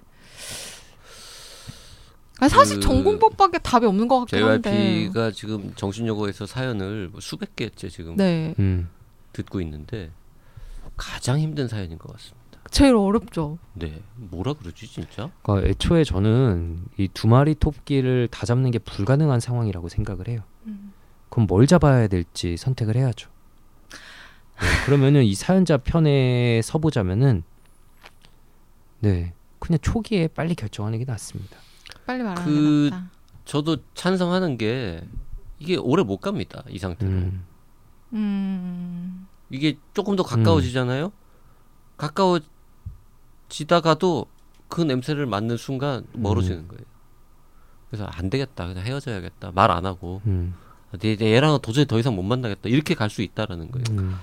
아, 2.40 2.48
사실 2.48 2.76
그 2.76 2.82
전공법밖에 2.82 3.58
답이 3.60 3.86
없는 3.88 4.08
것 4.08 4.20
같긴 4.20 4.44
한데. 4.44 4.70
JYP가 4.70 5.32
지금 5.32 5.74
정신여고에서 5.76 6.46
사연을 6.46 7.10
뭐 7.12 7.20
수백 7.20 7.56
개째 7.56 7.90
지금 7.90 8.16
네. 8.16 8.54
음. 8.60 8.90
듣고 9.34 9.60
있는데 9.62 10.12
가장 10.96 11.40
힘든 11.40 11.68
사연인 11.68 11.98
것 11.98 12.12
같습니다. 12.14 12.37
제일 12.72 12.96
어렵죠. 12.96 13.58
네, 13.74 14.02
뭐라 14.16 14.54
그러지 14.54 14.88
진짜? 14.88 15.30
그러니까 15.42 15.68
애초에 15.70 16.04
저는 16.04 16.86
이 16.98 17.08
두 17.14 17.28
마리 17.28 17.56
토끼를 17.56 18.28
다 18.30 18.46
잡는 18.46 18.72
게 18.72 18.80
불가능한 18.80 19.40
상황이라고 19.40 19.90
생각을 19.90 20.28
해요. 20.28 20.42
음. 20.66 20.94
그럼 21.30 21.48
뭘 21.48 21.68
잡아야 21.68 22.08
될지 22.08 22.58
선택을 22.58 22.96
해야죠. 22.96 23.30
네, 23.92 24.68
그러면은 24.86 25.24
이 25.24 25.36
사연자 25.36 25.78
편에 25.78 26.62
서보자면은 26.64 27.44
네 29.00 29.34
그냥 29.60 29.80
초기에 29.82 30.28
빨리 30.28 30.56
결정하는 30.56 30.98
게 31.00 31.06
낫습니다. 31.06 31.58
빨리 32.06 32.24
말하는 32.24 32.44
그 32.46 32.90
게 32.90 32.90
낫다. 32.96 33.12
저도 33.46 33.78
찬성하는 33.94 34.58
게 34.58 35.02
이게 35.60 35.76
오래 35.78 36.04
못 36.04 36.18
갑니다. 36.18 36.64
이 36.70 36.78
상태로. 36.80 37.10
음, 37.12 37.46
음. 38.14 39.28
이게 39.50 39.78
조금 39.94 40.16
더 40.16 40.24
가까워지잖아요. 40.24 41.12
가까워 41.96 42.40
지다가도 43.50 44.26
그 44.68 44.82
냄새를 44.82 45.26
맡는 45.26 45.58
순간 45.58 46.06
멀어지는 46.14 46.68
거예요. 46.68 46.84
그래서 47.90 48.06
안 48.06 48.30
되겠다. 48.30 48.68
그냥 48.68 48.86
헤어져야겠다. 48.86 49.52
말 49.56 49.72
안 49.72 49.86
하고. 49.86 50.22
음, 50.26 50.54
내, 51.00 51.16
내 51.16 51.34
얘랑은 51.34 51.60
도저히 51.62 51.86
더 51.86 51.98
이상 52.00 52.16
못 52.16 52.24
만나겠다. 52.24 52.68
이렇게 52.70 52.94
갈 52.96 53.10
수 53.10 53.22
있다라는 53.22 53.72
거예요. 53.72 53.86
음, 53.92 54.16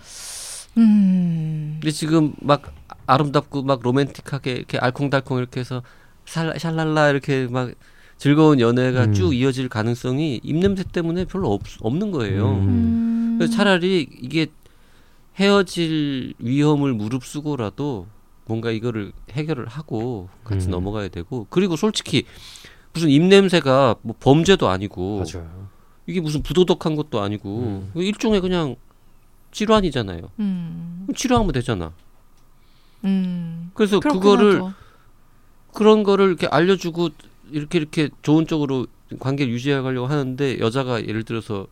음. 0.76 1.78
근데 1.80 1.90
지금 1.90 2.34
막 2.40 2.74
아름답고 3.06 3.62
막 3.62 3.80
로맨틱하게 3.82 4.52
이렇게 4.52 4.78
알콩달콩 4.78 5.38
이렇게 5.38 5.60
해서 5.60 5.82
샬, 6.26 6.58
샬랄라 6.58 7.10
이렇게 7.10 7.46
막 7.48 7.70
즐거운 8.18 8.60
연애가 8.60 9.04
음. 9.06 9.14
쭉 9.14 9.34
이어질 9.34 9.68
가능성이 9.68 10.40
입냄새 10.42 10.84
때문에 10.84 11.24
별로 11.24 11.52
없, 11.52 11.62
없는 11.80 12.10
거예요. 12.10 12.50
음. 12.50 12.68
음. 12.68 13.36
그래서 13.38 13.54
차라리 13.54 14.08
이게 14.20 14.46
헤어질 15.36 16.34
위험을 16.38 16.92
무릅쓰고라도 16.94 18.06
뭔가 18.46 18.70
이거를 18.70 19.12
해결을 19.30 19.66
하고 19.66 20.28
같이 20.44 20.68
음. 20.68 20.72
넘어가야 20.72 21.08
되고 21.08 21.46
그리고 21.50 21.76
솔직히 21.76 22.24
무슨 22.92 23.08
입냄새가 23.08 23.96
뭐 24.02 24.14
범죄도 24.20 24.68
아니고 24.68 25.24
맞아요. 25.24 25.68
이게 26.06 26.20
무슨 26.20 26.42
부도덕한 26.42 26.96
것도 26.96 27.20
아니고 27.20 27.88
일종의 27.94 28.40
그냥 28.40 28.76
질환이잖아요. 29.52 30.30
음. 30.40 31.06
치료하면 31.14 31.52
되잖아. 31.52 31.92
음. 33.04 33.70
그래서 33.74 34.00
그렇긴 34.00 34.20
그거를 34.20 34.54
하죠. 34.56 34.74
그런 35.72 36.02
거를 36.02 36.28
이렇게 36.28 36.46
알려주고 36.46 37.10
이렇게 37.50 37.78
이렇게 37.78 38.08
좋은 38.22 38.46
쪽으로 38.46 38.86
관계를 39.18 39.52
유지하려고 39.52 40.06
하는데 40.06 40.58
여자가 40.58 41.06
예를 41.06 41.24
들어서 41.24 41.66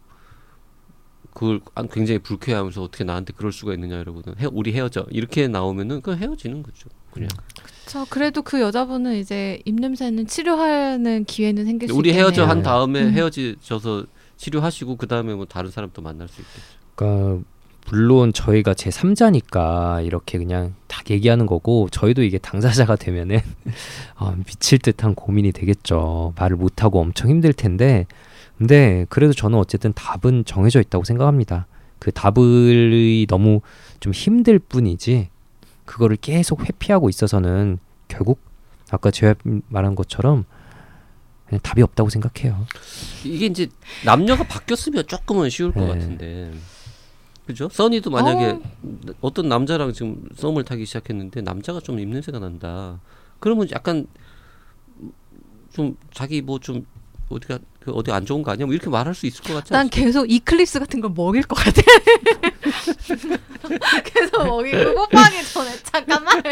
그걸 1.34 1.60
안- 1.74 1.88
굉장히 1.88 2.18
불쾌해하면서 2.18 2.82
어떻게 2.82 3.04
나한테 3.04 3.32
그럴 3.36 3.52
수가 3.52 3.72
있느냐 3.74 3.98
이러고는 4.00 4.38
헤, 4.38 4.46
우리 4.52 4.72
헤어져 4.72 5.06
이렇게 5.10 5.48
나오면은 5.48 6.00
그 6.02 6.14
헤어지는 6.16 6.62
거죠 6.62 6.88
그냥 7.12 7.28
저 7.86 8.04
그래도 8.08 8.42
그 8.42 8.60
여자분은 8.60 9.16
이제 9.16 9.60
입냄새는 9.64 10.26
치료하는 10.26 11.24
기회는 11.24 11.64
생길 11.64 11.88
수 11.88 11.94
우리 11.94 12.10
있겠네요. 12.10 12.26
헤어져 12.26 12.44
한 12.46 12.62
다음에 12.62 13.02
음. 13.02 13.12
헤어지셔서 13.12 14.04
치료하시고 14.36 14.96
그 14.96 15.06
다음에 15.06 15.34
뭐 15.34 15.44
다른 15.46 15.70
사람 15.70 15.90
또 15.92 16.02
만날 16.02 16.28
수 16.28 16.40
있겠죠 16.40 16.62
그러니까 16.94 17.42
물론 17.90 18.32
저희가 18.32 18.74
제 18.74 18.90
3자니까 18.90 20.04
이렇게 20.06 20.38
그냥 20.38 20.74
딱 20.86 21.10
얘기하는 21.10 21.46
거고 21.46 21.88
저희도 21.90 22.22
이게 22.22 22.38
당사자가 22.38 22.96
되면은 22.96 23.40
아, 24.16 24.34
미칠 24.46 24.78
듯한 24.78 25.14
고민이 25.16 25.50
되겠죠. 25.52 26.32
말을 26.38 26.56
못 26.56 26.82
하고 26.84 27.00
엄청 27.00 27.28
힘들 27.30 27.52
텐데 27.52 28.06
근데 28.58 29.06
그래도 29.08 29.32
저는 29.32 29.58
어쨌든 29.58 29.92
답은 29.92 30.44
정해져 30.44 30.80
있다고 30.80 31.04
생각합니다. 31.04 31.66
그 31.98 32.12
답을 32.12 33.26
너무 33.28 33.60
좀 34.00 34.12
힘들 34.12 34.58
뿐이지 34.58 35.28
그거를 35.84 36.16
계속 36.16 36.64
회피하고 36.64 37.08
있어서는 37.08 37.78
결국 38.08 38.40
아까 38.90 39.10
제가 39.10 39.34
말한 39.68 39.94
것처럼 39.94 40.44
그냥 41.46 41.60
답이 41.62 41.82
없다고 41.82 42.08
생각해요. 42.10 42.66
이게 43.24 43.46
이제 43.46 43.68
남녀가 44.04 44.44
바뀌었으면 44.44 45.06
조금은 45.06 45.50
쉬울 45.50 45.72
것 45.72 45.80
네. 45.80 45.88
같은데 45.88 46.52
그죠? 47.46 47.68
써니도 47.68 48.10
만약에 48.10 48.58
어 49.20 49.30
떤 49.30 49.48
남자랑 49.48 49.92
지금 49.92 50.28
썸을 50.36 50.64
타기 50.64 50.86
시작했는데 50.86 51.40
남자가 51.42 51.80
좀 51.80 51.98
입냄새가 51.98 52.38
난다. 52.38 53.00
그러면 53.40 53.68
약간 53.72 54.06
좀 55.72 55.96
자기 56.12 56.42
뭐 56.42 56.58
좀 56.58 56.86
어디가 57.28 57.58
그 57.84 57.90
어디 57.92 58.10
안 58.12 58.24
좋은 58.26 58.42
거 58.42 58.50
아니야? 58.52 58.66
뭐 58.66 58.74
이렇게 58.74 58.88
말할 58.90 59.14
수 59.14 59.26
있을 59.26 59.42
것 59.42 59.54
같지 59.54 59.72
난 59.72 59.82
않습니까? 59.82 60.04
계속 60.06 60.30
이클립스 60.30 60.78
같은 60.80 61.00
걸 61.00 61.10
먹일 61.14 61.42
것 61.42 61.54
같아. 61.56 61.82
계속 64.04 64.44
먹이고 64.44 64.94
뽀뽀하기 64.94 65.44
전에 65.52 65.70
잠깐만 65.90 66.42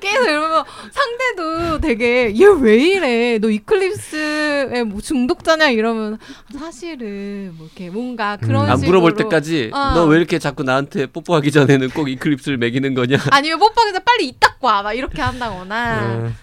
계속 0.00 0.22
이러면 0.24 0.64
상대도 0.90 1.80
되게 1.80 2.34
얘 2.38 2.46
왜 2.62 2.76
이래 2.76 3.38
너 3.38 3.48
이클립스에 3.50 4.84
뭐 4.84 5.00
중독자냐 5.00 5.70
이러면 5.70 6.18
사실은 6.58 7.54
뭐 7.56 7.66
이렇게 7.66 7.90
뭔가 7.90 8.36
그런 8.36 8.66
음. 8.66 8.70
안 8.70 8.76
식으로 8.78 9.00
물어볼 9.00 9.16
때까지 9.16 9.70
어. 9.72 9.92
너 9.94 10.06
왜 10.06 10.18
이렇게 10.18 10.38
자꾸 10.38 10.62
나한테 10.62 11.06
뽀뽀하기 11.06 11.50
전에는 11.52 11.90
꼭 11.90 12.08
이클립스를 12.10 12.58
먹이는 12.58 12.94
거냐? 12.94 13.16
아니면 13.30 13.58
뽀뽀하기 13.58 13.92
전에 13.92 14.04
빨리 14.04 14.28
이닦 14.28 14.58
와막 14.60 14.96
이렇게 14.96 15.22
한다거나 15.22 16.00
음. 16.02 16.36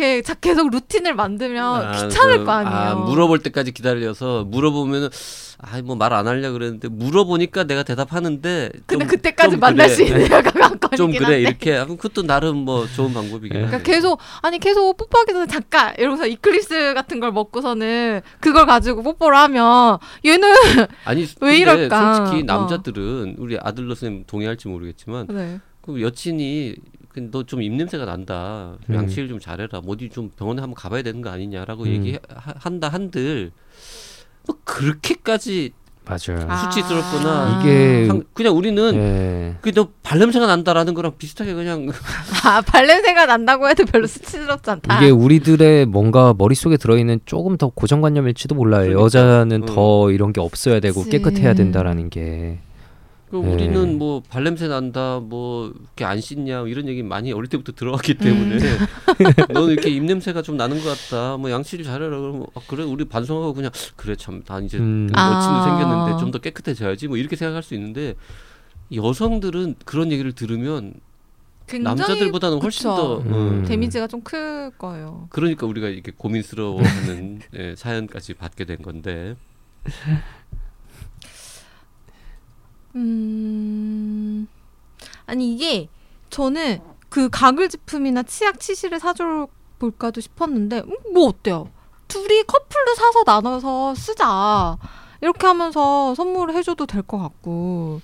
이렇게 0.00 0.22
자- 0.22 0.34
계속 0.34 0.70
루틴을 0.70 1.14
만들면 1.14 1.64
아, 1.86 1.92
귀찮을 1.92 2.38
그, 2.38 2.44
거 2.44 2.52
아니에요. 2.52 2.74
아, 2.74 2.94
물어볼 2.94 3.40
때까지 3.40 3.72
기다려서 3.72 4.44
물어보면은 4.44 5.10
아뭐 5.62 5.94
말 5.96 6.10
안 6.14 6.26
하려 6.26 6.52
그랬는데 6.52 6.88
물어보니까 6.88 7.64
내가 7.64 7.82
대답하는데 7.82 8.70
근데 8.86 9.04
좀- 9.04 9.08
그때까지 9.16 9.50
좀 9.52 9.60
만날 9.60 9.86
그래. 9.86 9.94
수 9.94 10.02
있는 10.02 10.22
여가 10.30 10.42
관건이긴 10.50 10.96
좀 10.96 11.10
그래 11.12 11.24
한데. 11.24 11.40
이렇게 11.42 11.76
하면 11.76 11.96
그것도 11.98 12.22
나름 12.26 12.56
뭐 12.56 12.86
좋은 12.88 13.12
방법이긴 13.12 13.60
네. 13.60 13.66
그러니까 13.66 13.82
계속 13.82 14.18
아니 14.42 14.58
계속 14.58 14.96
뽀뽀하기 14.96 15.32
전에 15.32 15.46
잠깐 15.46 15.94
이러면서 15.98 16.26
이클립스 16.26 16.94
같은 16.94 17.20
걸 17.20 17.30
먹고서는 17.32 18.22
그걸 18.40 18.64
가지고 18.66 19.02
뽀뽀를 19.02 19.36
하면 19.36 19.98
얘는 20.24 20.48
아니 21.04 21.26
왜 21.42 21.58
이럴까? 21.58 22.14
솔직히 22.16 22.40
어. 22.42 22.44
남자들은 22.46 23.36
우리 23.38 23.58
아들러 23.60 23.94
선생님 23.94 24.24
동의할지 24.26 24.66
모르겠지만 24.68 25.26
네. 25.28 25.60
그 25.82 26.00
여친이 26.00 26.74
너 27.30 27.42
좀 27.44 27.62
입냄새가 27.62 28.04
난다 28.04 28.76
좀 28.86 28.94
음. 28.94 29.00
양치를 29.00 29.28
좀 29.28 29.40
잘해라 29.40 29.80
뭐 29.82 29.94
어디 29.94 30.08
좀 30.10 30.30
병원에 30.36 30.60
한번 30.60 30.74
가봐야 30.74 31.02
되는 31.02 31.20
거 31.22 31.30
아니냐라고 31.30 31.84
음. 31.84 31.88
얘기한다 31.88 32.88
한들 32.88 33.50
뭐 34.46 34.56
그렇게까지 34.64 35.72
맞아요. 36.06 36.44
아. 36.48 36.56
수치스럽거나 36.56 37.60
이게 37.60 38.06
상- 38.06 38.24
그냥 38.32 38.56
우리는 38.56 38.94
예. 38.94 39.54
그너 39.60 39.88
발냄새가 40.02 40.46
난다라는 40.46 40.94
거랑 40.94 41.12
비슷하게 41.18 41.54
그냥 41.54 41.88
아 42.44 42.60
발냄새가 42.62 43.26
난다고 43.26 43.68
해도 43.68 43.84
별로 43.84 44.06
수치스럽지 44.08 44.70
않다. 44.70 44.96
이게 44.96 45.10
우리들의 45.10 45.86
뭔가 45.86 46.34
머릿속에 46.36 46.78
들어 46.78 46.96
있는 46.98 47.20
조금 47.26 47.56
더 47.58 47.68
고정관념일지도 47.68 48.54
몰라요. 48.56 48.86
그러니까. 48.88 49.02
여자는 49.04 49.62
어. 49.64 49.66
더 49.66 50.10
이런 50.10 50.32
게 50.32 50.40
없어야 50.40 50.80
되고 50.80 51.00
그치. 51.04 51.10
깨끗해야 51.18 51.54
된다라는 51.54 52.10
게. 52.10 52.58
그 53.30 53.36
네. 53.36 53.52
우리는 53.52 53.98
뭐 53.98 54.22
발냄새 54.28 54.66
난다 54.66 55.20
뭐 55.20 55.72
이렇게 55.72 56.04
안 56.04 56.20
씻냐 56.20 56.62
이런 56.66 56.88
얘기 56.88 57.02
많이 57.02 57.32
어릴 57.32 57.48
때부터 57.48 57.72
들어왔기 57.72 58.14
때문에 58.14 58.58
너는 59.52 59.72
이렇게 59.72 59.88
입 59.90 60.02
냄새가 60.02 60.42
좀 60.42 60.56
나는 60.56 60.82
것 60.82 60.88
같다 61.08 61.36
뭐 61.36 61.50
양치를 61.50 61.84
잘해라 61.84 62.18
그러면 62.18 62.46
아, 62.54 62.60
그래 62.66 62.82
우리 62.84 63.04
반성하고 63.04 63.54
그냥 63.54 63.70
그래 63.96 64.16
참 64.16 64.42
난 64.46 64.64
이제 64.64 64.78
음. 64.78 65.04
여친도 65.04 65.14
아. 65.20 65.64
생겼는데 65.64 66.18
좀 66.20 66.30
더 66.32 66.38
깨끗해져야지 66.38 67.06
뭐 67.08 67.16
이렇게 67.16 67.36
생각할 67.36 67.62
수 67.62 67.74
있는데 67.74 68.14
여성들은 68.94 69.76
그런 69.84 70.10
얘기를 70.10 70.32
들으면 70.32 70.94
굉장히 71.68 71.96
남자들보다는 71.98 72.60
훨씬 72.60 72.90
그쵸. 72.90 72.96
더 72.96 73.12
어, 73.14 73.20
음. 73.20 73.64
데미지가 73.64 74.08
좀 74.08 74.22
클 74.22 74.70
거예요. 74.76 75.28
그러니까 75.30 75.66
우리가 75.66 75.88
이렇게 75.88 76.10
고민스러워하는 76.16 77.40
예, 77.56 77.74
사연까지 77.76 78.34
받게 78.34 78.64
된 78.64 78.78
건데 78.82 79.36
음. 82.96 84.48
아니 85.26 85.52
이게 85.54 85.88
저는 86.30 86.80
그 87.08 87.28
가글 87.30 87.68
제품이나 87.68 88.22
치약 88.22 88.60
치실을 88.60 89.00
사줘 89.00 89.48
볼까도 89.78 90.20
싶었는데 90.20 90.80
음, 90.80 91.12
뭐 91.14 91.28
어때요? 91.28 91.70
둘이 92.08 92.42
커플로 92.44 92.94
사서 92.94 93.22
나눠서 93.24 93.94
쓰자. 93.94 94.76
이렇게 95.20 95.46
하면서 95.46 96.14
선물을 96.14 96.54
해줘도 96.54 96.86
될 96.86 97.02
것 97.02 97.18
같고 97.18 98.00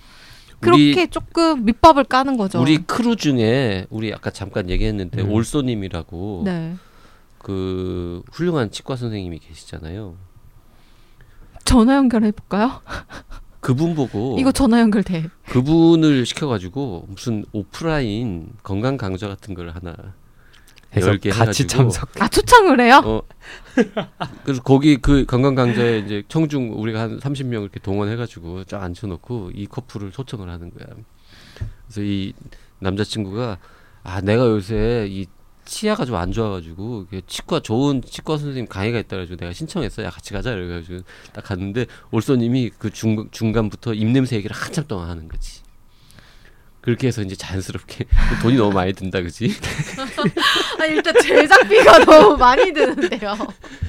그렇게 0.61 1.07
조금 1.07 1.65
밑밥을 1.65 2.05
까는 2.05 2.37
거죠. 2.37 2.61
우리 2.61 2.79
크루 2.79 3.17
중에 3.17 3.87
우리 3.91 4.13
아까 4.13 4.31
잠깐 4.31 4.69
얘기했는데 4.71 5.23
음. 5.23 5.31
올소님이라고 5.33 6.43
네 6.45 6.77
그 7.39 8.25
훌륭한 8.33 8.73
치과 8.73 8.97
선생님이 8.97 9.39
계시잖아요. 9.39 10.17
전화 11.65 11.95
연결해 11.95 12.33
볼까요? 12.33 12.81
그분 13.67 13.97
보고 13.97 14.37
이거 14.39 14.53
전화 14.53 14.79
연결돼. 14.81 15.29
그분을 15.49 16.25
시켜가지고 16.25 17.07
무슨 17.09 17.45
오프라인 17.51 18.51
건강 18.63 18.97
강좌 18.97 19.27
같은 19.27 19.55
걸 19.55 19.71
하나 19.71 19.93
해서 20.95 21.09
열개 21.09 21.31
같이 21.31 21.65
해가지고. 21.65 21.69
참석. 21.69 22.23
아 22.23 22.29
초청을 22.29 22.81
해요? 22.81 23.03
어 23.05 23.23
그래서 24.45 24.63
거기 24.63 24.99
그 24.99 25.25
건강 25.25 25.57
강좌에 25.57 25.99
이제 25.99 26.23
청중 26.29 26.81
우리가 26.81 27.01
한 27.01 27.19
30명 27.19 27.63
이렇게 27.63 27.81
동원해가지고 27.81 28.65
쫙 28.67 28.85
앉혀놓고 28.85 29.51
이 29.53 29.67
커플을 29.67 30.13
초청을 30.13 30.49
하는 30.49 30.71
거야. 30.71 30.87
그래서 31.89 32.03
이 32.03 32.35
남자친구가 32.79 33.59
아 34.05 34.21
내가 34.21 34.47
요새 34.47 35.09
이 35.11 35.27
치아가 35.67 36.05
좀 36.07 36.17
안 36.17 36.33
좋아가지고 36.33 37.07
치과 37.27 37.61
좋은 37.61 38.01
치과 38.03 38.39
선생님 38.39 38.69
강의가 38.69 38.99
있다 38.99 39.09
그래가지고 39.17 39.37
내가 39.37 39.53
신청했어. 39.53 40.03
야 40.05 40.11
같이 40.11 40.33
가자 40.33 40.55
그래가지고 40.55 41.01
딱 41.35 41.45
갔는데 41.45 41.87
올소님이 42.11 42.71
그 42.79 42.91
중, 42.91 43.29
중간부터 43.31 43.93
입냄새 43.93 44.37
얘기를 44.37 44.57
한참 44.57 44.87
동안 44.87 45.11
하는 45.11 45.29
거지. 45.29 45.61
그렇게 46.81 47.09
해서 47.09 47.21
이제 47.21 47.35
자연스럽게 47.35 48.05
돈이 48.43 48.57
너무 48.57 48.73
많이 48.73 48.93
든다 48.93 49.21
그지? 49.21 49.53
아 50.81 50.85
일단 50.87 51.13
제작비가 51.21 51.99
너무 52.07 52.37
많이 52.37 52.73
드는데요. 52.73 53.37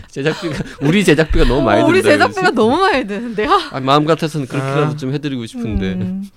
제작비가 0.10 0.64
우리 0.82 1.06
제작비가 1.06 1.46
너무 1.46 1.62
많이 1.62 1.82
어, 1.82 1.86
든다 1.86 1.92
우리 1.92 2.02
제작비가 2.02 2.42
그러지? 2.42 2.56
너무 2.56 2.78
많이 2.78 3.06
드는데요. 3.06 3.52
아, 3.72 3.80
마음 3.80 4.04
같아서는 4.06 4.48
그렇게라도 4.48 4.94
아. 4.94 4.96
좀 4.98 5.14
해드리고 5.14 5.46
싶은데 5.46 5.94
음. 5.94 6.28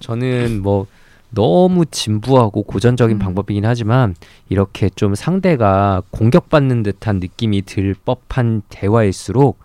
저는 0.00 0.60
뭐 0.60 0.86
너무 1.34 1.86
진부하고 1.86 2.62
고전적인 2.62 3.16
음. 3.16 3.18
방법이긴 3.18 3.64
하지만 3.64 4.14
이렇게 4.48 4.88
좀 4.88 5.14
상대가 5.14 6.02
공격받는 6.10 6.82
듯한 6.82 7.20
느낌이 7.20 7.62
들 7.62 7.94
법한 8.04 8.62
대화일수록 8.68 9.58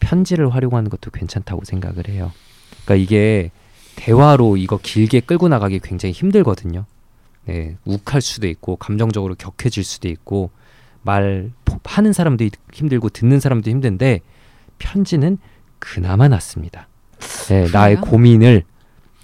편지를 0.00 0.54
활용하는 0.54 0.90
것도 0.90 1.10
괜찮다고 1.10 1.64
생각을 1.64 2.08
해요. 2.08 2.32
그러니까 2.84 2.94
이게 2.96 3.50
대화로 3.96 4.56
이거 4.56 4.78
길게 4.80 5.20
끌고 5.20 5.48
나가기 5.48 5.80
굉장히 5.80 6.12
힘들거든요. 6.12 6.84
네, 7.46 7.76
욱할 7.84 8.20
수도 8.20 8.46
있고 8.46 8.76
감정적으로 8.76 9.34
격해질 9.34 9.82
수도 9.82 10.08
있고 10.08 10.50
말 11.02 11.50
하는 11.84 12.12
사람도 12.12 12.48
힘들고 12.72 13.08
듣는 13.08 13.40
사람도 13.40 13.70
힘든데 13.70 14.20
편지는 14.78 15.38
그나마 15.78 16.28
낫습니다. 16.28 16.88
네, 17.48 17.66
나의? 17.72 17.96
고민을 17.96 18.64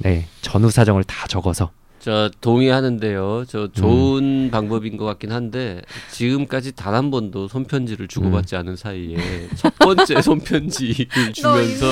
네, 0.05 0.27
전후 0.43 0.71
사정을 0.71 1.05
다 1.05 1.27
적어서 1.27 1.71
저 1.99 2.31
동의하는데요. 2.43 3.45
저 3.49 3.69
좋은 3.73 4.51
방법인 4.51 4.99
것 4.99 5.07
같긴 5.07 5.33
한데 5.33 5.81
지금까지 6.13 6.73
단 6.73 6.95
한 6.95 7.11
번도 7.11 7.49
손편지를 7.49 8.09
주고받지 8.09 8.57
않은 8.57 8.77
사이에 8.77 9.17
첫 9.57 9.75
번째 9.79 10.21
손편지를 10.23 11.07
너 11.43 11.63
주면서. 11.65 11.91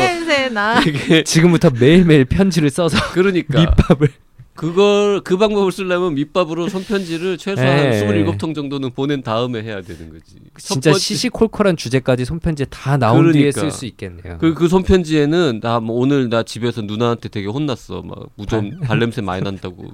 되게 0.85 1.25
지금부터 1.25 1.71
매일매일 1.71 2.27
편지를 2.27 2.69
써서 2.69 2.99
그러니까 3.13 3.59
밑밥을 3.65 4.09
그걸 4.55 5.23
그 5.23 5.39
방법을 5.39 5.73
쓰려면 5.73 6.15
밑밥으로 6.15 6.69
손편지를 6.69 7.39
최소한 7.39 7.71
에. 7.79 8.07
27통 8.07 8.55
정도는 8.55 8.91
보낸 8.91 9.23
다음에 9.23 9.63
해야 9.63 9.81
되는 9.81 10.11
거지. 10.13 10.37
첫 10.59 10.75
진짜 10.75 10.91
번째- 10.91 11.01
시시콜콜한 11.03 11.77
주제까지 11.77 12.25
손편지에 12.27 12.67
다 12.67 12.97
나온 12.99 13.33
뒤에 13.33 13.51
그러니까. 13.51 13.61
쓸수 13.63 13.87
있겠네요. 13.87 14.39
그, 14.39 14.53
그 14.55 14.69
손편지에는 14.69 15.61
나 15.63 15.81
뭐 15.81 15.97
오늘 15.97 16.29
나 16.29 16.43
집에서 16.43 16.83
누나한테 16.83 17.29
되게 17.31 17.47
혼났어. 17.49 18.03
막 18.03 18.27
무전 18.37 18.79
발냄새 18.81 19.23
많이 19.23 19.43
난다고. 19.43 19.91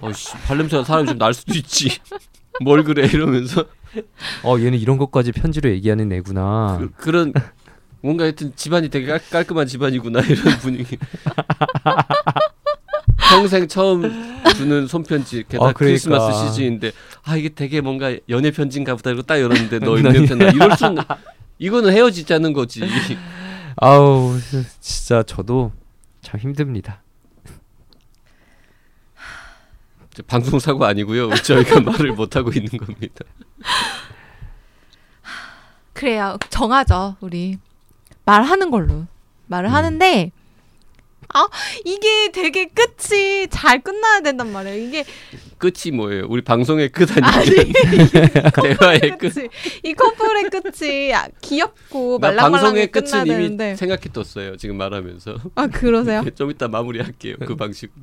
어씨 0.00 0.32
발냄새가 0.46 0.84
사람이 0.84 1.06
좀 1.08 1.18
날 1.18 1.32
수도 1.32 1.54
있지. 1.54 1.90
뭘 2.62 2.82
그래 2.84 3.06
이러면서 3.06 3.64
어 4.42 4.58
얘는 4.58 4.78
이런 4.78 4.98
것까지 4.98 5.32
편지로 5.32 5.70
얘기하는 5.70 6.10
애구나. 6.12 6.76
그, 6.80 6.90
그런 6.96 7.32
뭔가 8.02 8.24
하여튼 8.24 8.52
집안이 8.56 8.88
되게 8.88 9.06
깔, 9.06 9.20
깔끔한 9.30 9.66
집안이구나 9.68 10.20
이런 10.22 10.58
분위기. 10.58 10.98
평생 13.30 13.68
처음 13.68 14.02
주는 14.56 14.86
손편지 14.86 15.44
게다가 15.48 15.70
아, 15.70 15.72
그러니까. 15.72 15.74
크리스마스 15.74 16.48
시즌인데 16.48 16.92
아 17.24 17.36
이게 17.36 17.48
되게 17.48 17.80
뭔가 17.80 18.14
연애 18.28 18.50
편지인가 18.50 18.96
보다 18.96 19.10
이러고 19.10 19.22
딱 19.22 19.40
열었는데 19.40 19.78
너 19.78 19.96
입냄새 19.96 20.34
나 20.34 20.50
이럴 20.50 20.76
수는 20.76 21.02
이거는 21.58 21.92
헤어지자는 21.92 22.52
거지. 22.52 22.82
아우 23.76 24.36
진짜 24.80 25.22
저도 25.22 25.72
참 26.22 26.40
힘듭니다. 26.40 27.02
저 30.12 30.22
방송 30.24 30.58
사고 30.58 30.84
아니고요. 30.84 31.34
저희가 31.34 31.80
말을 31.82 32.12
못 32.12 32.34
하고 32.34 32.50
있는 32.50 32.68
겁니다. 32.78 33.24
그래요. 35.92 36.36
정하죠, 36.48 37.16
우리. 37.20 37.58
말하는 38.24 38.70
걸로. 38.70 39.06
말을 39.46 39.68
음. 39.70 39.74
하는데 39.74 40.32
아, 41.32 41.48
이게 41.84 42.30
되게 42.32 42.66
끝이 42.66 43.48
잘 43.48 43.80
끝나야 43.82 44.20
된단 44.20 44.52
말이에요. 44.52 44.84
이게 44.86 45.04
끝이 45.60 45.94
뭐예요? 45.94 46.26
우리 46.28 46.40
방송의 46.40 46.88
끝 46.88 47.08
아니, 47.12 47.20
아니면 47.28 47.72
대화의 48.78 49.18
끝. 49.18 49.32
이 49.84 49.92
커플의 49.92 50.50
끝이 50.50 51.14
아, 51.14 51.28
귀엽고 51.42 52.18
나 52.18 52.28
말랑말랑하게 52.28 52.90
방송의 52.90 53.26
끝은 53.26 53.26
이미 53.26 53.56
뒀어요. 54.12 54.56
지금 54.56 54.76
말하면서. 54.76 55.36
아, 55.54 55.66
그러세요? 55.66 56.24
좀 56.34 56.50
이따 56.50 56.66
마무리할게요. 56.66 57.36
그 57.46 57.54
방식으로. 57.56 58.00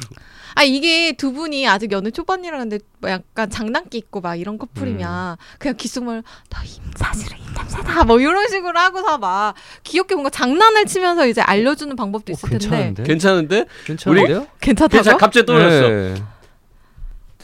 아 0.56 0.64
이게 0.64 1.14
두 1.14 1.34
분이 1.34 1.68
아직 1.68 1.92
연애 1.92 2.12
초반이라는데 2.12 2.80
뭐 3.00 3.10
약간 3.10 3.50
장난기 3.50 3.98
있고 3.98 4.22
막 4.22 4.36
이런 4.36 4.58
커플이면 4.58 5.34
음. 5.34 5.36
그냥 5.60 5.78
귓속말 5.78 6.24
너 6.50 6.64
임, 6.64 6.92
사실은 6.96 7.38
임남자다 7.38 8.04
뭐 8.06 8.20
이런 8.20 8.48
식으로 8.48 8.80
하고서 8.80 9.18
막 9.18 9.54
귀엽게 9.84 10.16
뭔가 10.16 10.30
장난을 10.30 10.86
치면서 10.86 11.28
이제 11.28 11.42
알려주는 11.42 11.96
방법도 11.96 12.32
오, 12.32 12.34
있을 12.34 12.50
텐데 12.50 12.68
괜찮은데? 12.68 13.04
괜찮은데? 13.04 13.66
괜찮은데요? 13.86 14.48
괜찮다고? 14.60 15.04
괜찮. 15.04 15.18
갑자기 15.18 15.46
떠올랐어. 15.46 15.90
네. 15.90 16.16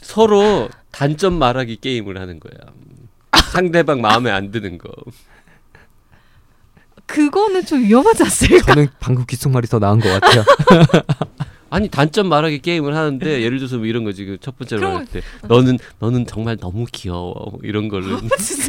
서로 0.04 0.68
단점 0.92 1.34
말하기 1.34 1.76
게임을 1.76 2.20
하는 2.20 2.38
거야. 2.38 2.52
상대방 3.50 4.00
마음에 4.00 4.30
안 4.30 4.50
드는 4.50 4.78
거. 4.78 4.90
그거는 7.06 7.64
좀 7.66 7.82
위험하지 7.82 8.22
않습니까? 8.24 8.66
저는 8.74 8.88
방금 9.00 9.24
귓속말이 9.26 9.66
더 9.66 9.78
나은 9.78 10.00
것 10.00 10.08
같아요. 10.20 10.44
아니 11.70 11.88
단점 11.88 12.28
말하기 12.28 12.60
게임을 12.60 12.94
하는데 12.94 13.42
예를 13.42 13.58
들어서 13.58 13.78
뭐 13.78 13.86
이런 13.86 14.04
거지. 14.04 14.24
그첫 14.24 14.56
번째로 14.58 14.80
그럼- 14.80 14.92
말할 14.94 15.06
때 15.08 15.22
너는 15.48 15.78
너는 15.98 16.26
정말 16.26 16.56
너무 16.56 16.86
귀여워. 16.92 17.32
뭐 17.50 17.58
이런 17.62 17.88
걸로 17.88 18.20
진짜 18.38 18.68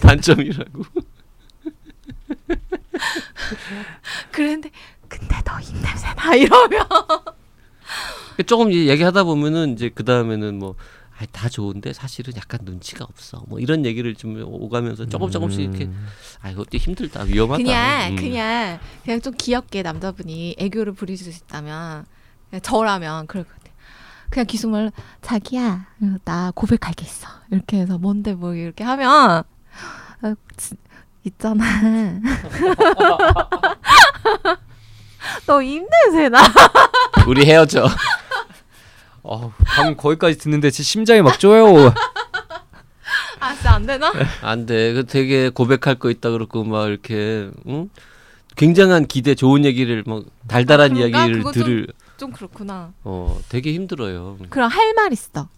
단점이라고. 0.00 0.84
그랬는데 4.32 4.70
근데 5.08 5.36
너 5.44 5.60
임냄새나 5.60 6.34
이러면 6.36 6.86
조금 8.42 8.70
이제 8.72 8.86
얘기하다 8.86 9.24
보면은 9.24 9.72
이제 9.74 9.90
그 9.94 10.04
다음에는 10.04 10.58
뭐. 10.58 10.74
아, 11.18 11.26
다 11.32 11.50
좋은데 11.50 11.92
사실은 11.92 12.32
약간 12.34 12.60
눈치가 12.62 13.04
없어. 13.04 13.42
뭐 13.46 13.60
이런 13.60 13.84
얘기를 13.84 14.14
좀 14.14 14.42
오가면서 14.42 15.04
조금 15.04 15.30
조금씩 15.30 15.60
이렇게 15.60 15.84
음. 15.84 16.06
아 16.40 16.48
이것도 16.48 16.78
힘들다 16.78 17.24
위험하다. 17.24 17.62
그냥 17.62 18.12
음. 18.12 18.16
그냥 18.16 18.78
그냥 19.04 19.20
좀 19.20 19.34
귀엽게 19.36 19.82
남자분이 19.82 20.56
애교를 20.58 20.94
부리실 20.94 21.30
수 21.30 21.44
있다면 21.44 22.06
그냥 22.48 22.62
저라면 22.62 23.26
그럴 23.26 23.44
것 23.44 23.52
같아요. 23.54 23.74
그냥 24.30 24.46
귀속말로 24.46 24.92
자기야 25.20 25.88
나 26.24 26.52
고백할 26.54 26.94
게 26.94 27.04
있어 27.04 27.28
이렇게 27.50 27.80
해서 27.80 27.98
뭔데 27.98 28.32
뭐 28.32 28.54
이렇게 28.54 28.82
하면 28.82 29.10
아, 29.10 30.34
지- 30.56 30.74
있잖아 31.24 31.62
너 35.46 35.60
입냄새 35.60 36.30
나 36.30 36.38
우리 37.26 37.44
헤어져. 37.44 37.86
어, 39.32 39.52
방금 39.64 39.96
거기까지 39.96 40.38
듣는데 40.38 40.70
제 40.72 40.82
심장이 40.82 41.22
막 41.22 41.38
쪼여. 41.38 41.94
아 43.38 43.54
진짜 43.54 43.70
안 43.74 43.86
되나? 43.86 44.12
안 44.42 44.66
돼. 44.66 44.92
그 44.92 45.06
되게 45.06 45.48
고백할 45.50 45.94
거 46.00 46.10
있다 46.10 46.30
그러고 46.30 46.64
막 46.64 46.88
이렇게 46.88 47.48
응? 47.68 47.88
굉장한 48.56 49.06
기대, 49.06 49.36
좋은 49.36 49.64
얘기를 49.64 50.02
막 50.04 50.24
달달한 50.48 50.90
아, 50.90 50.94
그런가? 50.94 51.18
이야기를 51.18 51.38
그거 51.38 51.52
좀- 51.52 51.62
들을 51.62 51.86
좀 52.16 52.32
그렇구나. 52.32 52.92
어 53.04 53.38
되게 53.48 53.72
힘들어요. 53.72 54.36
그럼 54.50 54.68
할 54.68 54.92
말 54.94 55.12
있어. 55.12 55.48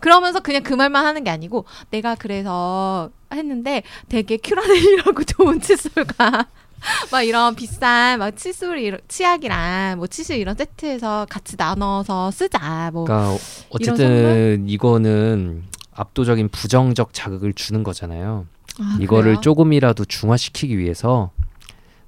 그러면서 0.00 0.40
그냥 0.40 0.62
그 0.62 0.74
말만 0.74 1.04
하는 1.06 1.24
게 1.24 1.30
아니고 1.30 1.64
내가 1.90 2.14
그래서 2.16 3.10
했는데 3.32 3.82
되게 4.08 4.36
큐라넬이라고 4.36 5.22
좋은 5.24 5.60
칫솔가 5.60 6.46
막 7.10 7.22
이런 7.22 7.54
비싼 7.54 8.18
막 8.18 8.36
칫솔 8.36 9.00
치약이랑 9.08 9.98
뭐 9.98 10.06
치실 10.06 10.38
이런 10.38 10.54
세트에서 10.56 11.26
같이 11.28 11.56
나눠서 11.56 12.30
쓰자. 12.30 12.90
뭐 12.92 13.04
그러니까 13.04 13.36
어쨌든 13.70 14.64
이거는 14.68 15.64
압도적인 15.92 16.48
부정적 16.50 17.12
자극을 17.12 17.52
주는 17.52 17.82
거잖아요. 17.82 18.46
아, 18.80 18.96
이거를 19.00 19.24
그래요? 19.32 19.40
조금이라도 19.40 20.04
중화시키기 20.04 20.78
위해서 20.78 21.30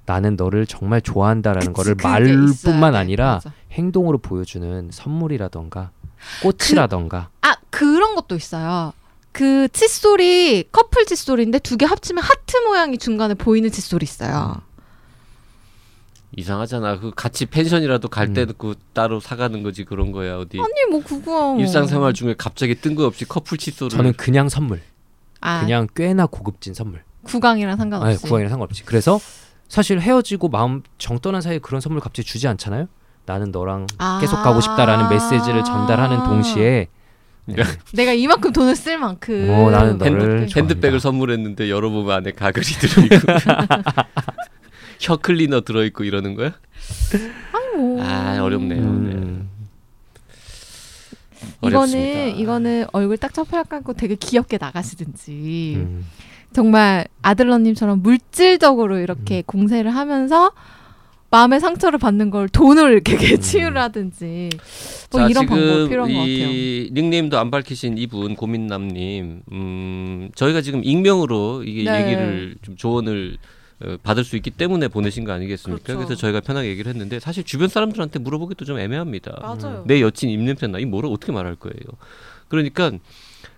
나는 0.05 0.35
너를 0.35 0.65
정말 0.65 1.01
좋아한다라는 1.01 1.73
그치, 1.73 1.93
거를 1.93 1.95
말뿐만 2.01 2.93
돼. 2.93 2.97
아니라 2.97 3.33
맞아. 3.35 3.53
행동으로 3.71 4.17
보여주는 4.19 4.89
선물이라던가 4.91 5.91
꽃이라던가 6.41 7.29
아 7.41 7.55
그런 7.69 8.15
것도 8.15 8.35
있어요. 8.35 8.93
그 9.31 9.67
칫솔이 9.69 10.65
커플 10.71 11.05
칫솔인데 11.05 11.59
두 11.59 11.77
개 11.77 11.85
합치면 11.85 12.23
하트 12.23 12.57
모양이 12.65 12.97
중간에 12.97 13.33
보이는 13.33 13.71
칫솔이 13.71 14.03
있어요. 14.03 14.61
이상하잖아. 16.37 16.99
그 16.99 17.11
같이 17.13 17.45
펜션이라도 17.45 18.07
갈 18.07 18.27
음. 18.27 18.33
때는 18.33 18.53
그 18.57 18.75
따로 18.93 19.19
사가는 19.19 19.63
거지 19.63 19.83
그런 19.83 20.11
거야 20.11 20.37
어디. 20.37 20.59
아니 20.59 20.89
뭐 20.89 21.03
그거 21.03 21.57
일상생활 21.59 22.13
중에 22.13 22.35
갑자기 22.37 22.75
뜬금없이 22.75 23.25
커플 23.25 23.57
칫솔을 23.57 23.89
저는 23.89 24.13
그냥 24.13 24.47
선물, 24.47 24.81
아 25.41 25.61
그냥 25.61 25.87
꽤나 25.95 26.25
고급진 26.25 26.73
선물. 26.73 27.03
구강이랑 27.23 27.77
상관없이 27.77 28.23
구강이랑 28.23 28.49
상관없이. 28.49 28.83
그래서 28.83 29.19
사실 29.67 29.99
헤어지고 29.99 30.47
마음 30.49 30.83
정 30.97 31.19
떠난 31.19 31.41
사이에 31.41 31.59
그런 31.59 31.81
선물 31.81 32.01
갑자기 32.01 32.25
주지 32.27 32.47
않잖아요. 32.47 32.87
나는 33.25 33.51
너랑 33.51 33.87
아. 33.97 34.17
계속 34.21 34.37
가고 34.37 34.61
싶다라는 34.61 35.09
메시지를 35.09 35.63
전달하는 35.63 36.23
동시에 36.23 36.69
네. 36.69 36.87
내가 37.93 38.13
이만큼 38.13 38.51
돈을 38.53 38.75
쓸 38.75 38.97
만큼 38.97 39.49
어, 39.49 39.69
나는 39.71 39.91
핸드- 40.01 40.03
너를 40.03 40.41
핸드 40.55 40.75
백을 40.75 40.79
좋아한다. 40.79 40.99
선물했는데 40.99 41.69
열어보면 41.69 42.15
안에 42.17 42.31
가글이 42.31 42.65
들어있고 42.65 43.15
혀 45.01 45.17
클리너 45.17 45.61
들어있고 45.61 46.03
이러는 46.03 46.35
거야? 46.35 46.53
뭐. 47.75 48.03
아 48.03 48.39
어렵네요. 48.41 48.81
음, 48.81 49.49
어렵습니다. 51.61 52.09
이거는 52.09 52.37
이거는 52.39 52.85
얼굴 52.93 53.17
딱 53.17 53.33
처팔 53.33 53.63
감고 53.65 53.93
되게 53.93 54.15
귀엽게 54.15 54.57
나가시든지 54.59 55.73
음. 55.77 56.05
정말 56.53 57.05
아들러님처럼 57.21 58.01
물질적으로 58.03 58.99
이렇게 58.99 59.41
공세를 59.45 59.95
하면서 59.95 60.51
마음의 61.31 61.59
상처를 61.61 61.97
받는 61.97 62.29
걸 62.29 62.49
돈을 62.49 62.91
이렇게 62.91 63.37
치유를 63.39 63.81
하든지 63.81 64.49
뭐 65.11 65.21
자, 65.21 65.27
이런 65.29 65.45
방법 65.45 65.87
필요한 65.89 66.11
것 66.11 66.19
같아요. 66.19 66.27
이 66.27 66.89
닉네임도 66.93 67.39
안 67.39 67.49
밝히신 67.49 67.97
이분 67.97 68.35
고민남님, 68.35 69.41
음, 69.51 70.29
저희가 70.35 70.61
지금 70.61 70.81
익명으로 70.83 71.63
이게 71.65 71.89
네. 71.89 72.03
얘기를 72.03 72.55
좀 72.61 72.75
조언을 72.75 73.37
어, 73.83 73.97
받을 74.03 74.23
수 74.23 74.35
있기 74.35 74.51
때문에 74.51 74.89
보내신 74.89 75.23
거 75.23 75.31
아니겠습니까? 75.31 75.83
그렇죠. 75.83 75.97
그래서 76.05 76.15
저희가 76.19 76.41
편하게 76.41 76.67
얘기를 76.69 76.89
했는데 76.91 77.19
사실 77.19 77.43
주변 77.43 77.67
사람들한테 77.69 78.19
물어보기도 78.19 78.63
좀 78.65 78.77
애매합니다. 78.77 79.39
맞아요. 79.41 79.83
내 79.87 80.01
여친 80.01 80.29
입냄새 80.29 80.67
나 80.67 80.77
이 80.79 80.85
뭐를 80.85 81.09
어떻게 81.11 81.31
말할 81.31 81.55
거예요. 81.55 81.75
그러니까 82.49 82.87
어, 82.87 82.99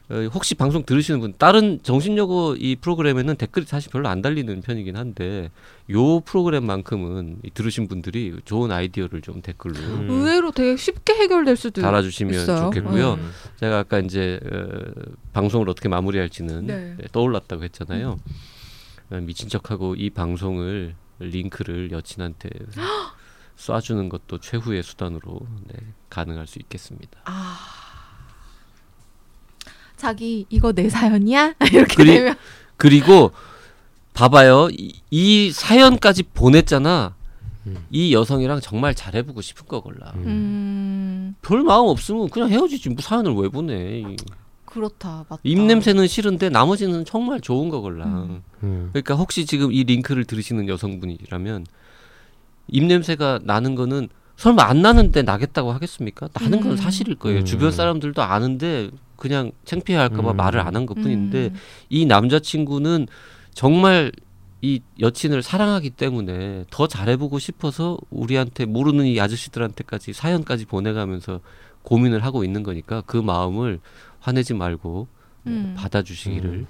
혹시 0.09 0.53
방송 0.53 0.85
들으시는 0.85 1.21
분 1.21 1.33
다른 1.37 1.79
정신여고 1.81 2.57
이 2.59 2.75
프로그램에는 2.75 3.35
댓글이 3.35 3.65
사실 3.65 3.89
별로 3.89 4.09
안 4.09 4.21
달리는 4.21 4.61
편이긴 4.61 4.97
한데 4.97 5.49
요 5.91 6.19
프로그램만큼은 6.19 7.39
이 7.43 7.49
들으신 7.51 7.87
분들이 7.87 8.35
좋은 8.43 8.71
아이디어를 8.71 9.21
좀 9.21 9.41
댓글로 9.41 9.75
음. 9.75 10.09
의외로 10.09 10.51
되게 10.51 10.75
쉽게 10.75 11.13
해결될 11.13 11.55
수도 11.55 11.81
달아주시면 11.81 12.33
있어요. 12.33 12.59
좋겠고요. 12.65 13.13
음. 13.13 13.31
제가 13.59 13.79
아까 13.79 13.99
이제 13.99 14.39
어, 14.51 15.11
방송을 15.31 15.69
어떻게 15.69 15.87
마무리할지는 15.87 16.67
네. 16.67 16.95
네, 16.97 17.05
떠올랐다고 17.11 17.63
했잖아요. 17.63 18.19
어, 19.09 19.15
미친 19.21 19.47
척하고 19.47 19.95
이 19.95 20.09
방송을 20.09 20.95
링크를 21.19 21.91
여친한테 21.91 22.49
쏴주는 23.57 24.09
것도 24.09 24.39
최후의 24.39 24.83
수단으로 24.83 25.39
네, 25.67 25.75
가능할 26.09 26.45
수 26.45 26.59
있겠습니다. 26.59 27.21
아 27.25 27.82
자기 30.07 30.45
이거 30.49 30.73
내 30.73 30.89
사연이야 30.89 31.53
이렇게 31.71 31.95
그리- 31.95 32.13
되면 32.13 32.35
그리고 32.75 33.31
봐봐요. 34.13 34.67
이, 34.71 34.93
이 35.11 35.51
사연까지 35.53 36.23
보냈잖아. 36.33 37.15
음. 37.67 37.77
이 37.89 38.13
여성이랑 38.13 38.59
정말 38.59 38.93
잘해보고 38.93 39.39
싶은 39.41 39.65
거걸라. 39.65 40.11
음. 40.17 41.35
음별 41.41 41.63
마음 41.63 41.87
없으면 41.87 42.29
그냥 42.29 42.49
헤어지지. 42.49 42.89
뭐 42.89 42.97
사연을 43.01 43.33
왜 43.35 43.47
보내? 43.47 44.03
그렇다 44.65 45.23
맞다. 45.29 45.41
입 45.43 45.57
냄새는 45.59 46.07
싫은데 46.07 46.49
나머지는 46.49 47.05
정말 47.05 47.39
좋은 47.39 47.69
거걸라. 47.69 48.05
음. 48.05 48.43
음. 48.63 48.89
그러니까 48.91 49.15
혹시 49.15 49.45
지금 49.45 49.71
이 49.71 49.85
링크를 49.85 50.25
들으시는 50.25 50.67
여성분이라면 50.67 51.65
입 52.67 52.83
냄새가 52.83 53.39
나는 53.43 53.75
거는 53.75 54.09
설마 54.35 54.63
안 54.63 54.81
나는데 54.81 55.21
나겠다고 55.21 55.71
하겠습니까? 55.71 56.27
나는 56.39 56.59
건 56.59 56.71
음. 56.71 56.75
사실일 56.77 57.15
거예요. 57.15 57.39
음. 57.39 57.45
주변 57.45 57.71
사람들도 57.71 58.21
아는데 58.21 58.89
그냥 59.15 59.51
창피해할까봐 59.65 60.31
음. 60.31 60.37
말을 60.37 60.59
안 60.59 60.75
한 60.75 60.85
것뿐인데 60.85 61.45
음. 61.47 61.55
이 61.89 62.05
남자친구는 62.05 63.07
정말 63.53 64.11
이 64.61 64.81
여친을 64.99 65.43
사랑하기 65.43 65.91
때문에 65.91 66.65
더 66.71 66.87
잘해보고 66.87 67.37
싶어서 67.37 67.97
우리한테 68.09 68.65
모르는 68.65 69.05
이 69.05 69.19
아저씨들한테까지 69.19 70.13
사연까지 70.13 70.65
보내가면서 70.65 71.41
고민을 71.83 72.23
하고 72.23 72.43
있는 72.43 72.63
거니까 72.63 73.01
그 73.05 73.17
마음을 73.17 73.79
화내지 74.19 74.53
말고 74.53 75.07
음. 75.47 75.75
받아주시기를 75.77 76.49
음. 76.49 76.67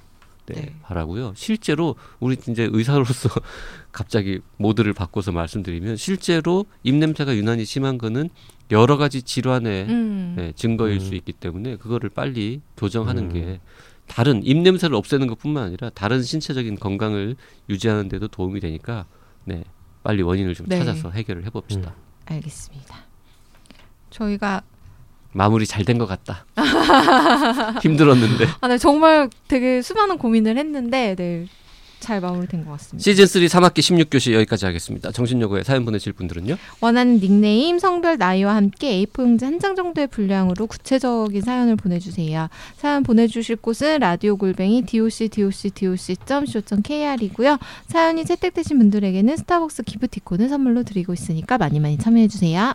네, 0.48 0.56
네. 0.56 0.76
바라고요. 0.82 1.34
실제로 1.36 1.96
우리 2.20 2.36
이제 2.50 2.68
의사로서 2.70 3.30
갑자기 3.94 4.42
모드를 4.58 4.94
바꿔서 4.94 5.32
말씀드리면 5.32 5.96
실제로 5.96 6.66
입 6.84 6.96
냄새가 6.96 7.36
유난히 7.36 7.64
심한 7.64 7.98
거는 7.98 8.30
여러 8.74 8.98
가지 8.98 9.22
질환의 9.22 9.86
음. 9.88 10.34
네, 10.36 10.52
증거일 10.56 10.96
음. 10.96 11.00
수 11.00 11.16
있기 11.16 11.32
때문에 11.34 11.78
그거를 11.78 12.10
빨리 12.10 12.60
교정하는 12.76 13.26
음. 13.26 13.34
게 13.34 13.60
다른 14.08 14.42
입 14.46 14.58
냄새를 14.58 14.96
없애는 14.96 15.28
것뿐만 15.28 15.64
아니라 15.64 15.90
다른 15.92 16.22
신체적인 16.22 16.76
건강을 16.80 17.36
유지하는 17.70 18.10
데도 18.10 18.28
도움이 18.28 18.60
되니까 18.60 19.06
네 19.46 19.64
빨리 20.04 20.22
원인을 20.24 20.56
좀 20.56 20.66
네. 20.68 20.78
찾아서 20.80 21.10
해결을 21.12 21.46
해봅시다. 21.46 21.94
음. 21.96 22.34
알겠습니다. 22.34 22.98
저희가 24.10 24.62
마무리 25.32 25.66
잘 25.66 25.84
된 25.86 25.98
것 25.98 26.06
같다. 26.06 26.46
힘들었는데 27.82 28.46
아, 28.62 28.68
네, 28.68 28.78
정말 28.78 29.30
되게 29.48 29.82
수많은 29.82 30.18
고민을 30.18 30.58
했는데 30.58 31.16
네, 31.16 31.48
잘 32.04 32.20
마무리된 32.22 32.66
것 32.66 32.72
같습니다. 32.74 33.02
시즌 33.04 33.26
3 33.26 33.42
3학기 33.64 33.80
16교시 33.80 34.34
여기까지 34.34 34.66
하겠습니다. 34.66 35.12
정신여고에 35.12 35.64
사연 35.64 35.86
보내실 35.86 36.14
분들은요. 36.14 36.58
원하는 36.82 37.20
닉네임, 37.20 37.80
성별, 37.80 38.18
나이와 38.18 38.56
함께 38.56 39.06
A4 39.06 39.22
용지 39.22 39.46
한 39.46 39.60
장 39.60 39.76
정도의 39.76 40.08
분량으로 40.08 40.68
구체적인 40.68 41.42
사연을 41.42 41.78
보내주세요. 41.78 42.50
사연 42.76 43.04
보내주실 43.04 43.56
곳은 43.56 44.00
라디오 44.00 44.36
골뱅이 44.36 44.82
doc 44.86 45.30
doc 45.30 45.70
doc 45.74 46.16
co 46.66 46.78
kr이고요. 46.84 47.58
사연이 47.88 48.26
채택되신 48.26 48.78
분들에게는 48.78 49.38
스타벅스 49.38 49.84
기프티콘을 49.84 50.50
선물로 50.50 50.84
드리고 50.84 51.14
있으니까 51.14 51.58
많이 51.58 51.80
많이 51.80 51.98
참여해 51.98 52.28
주세요. 52.28 52.74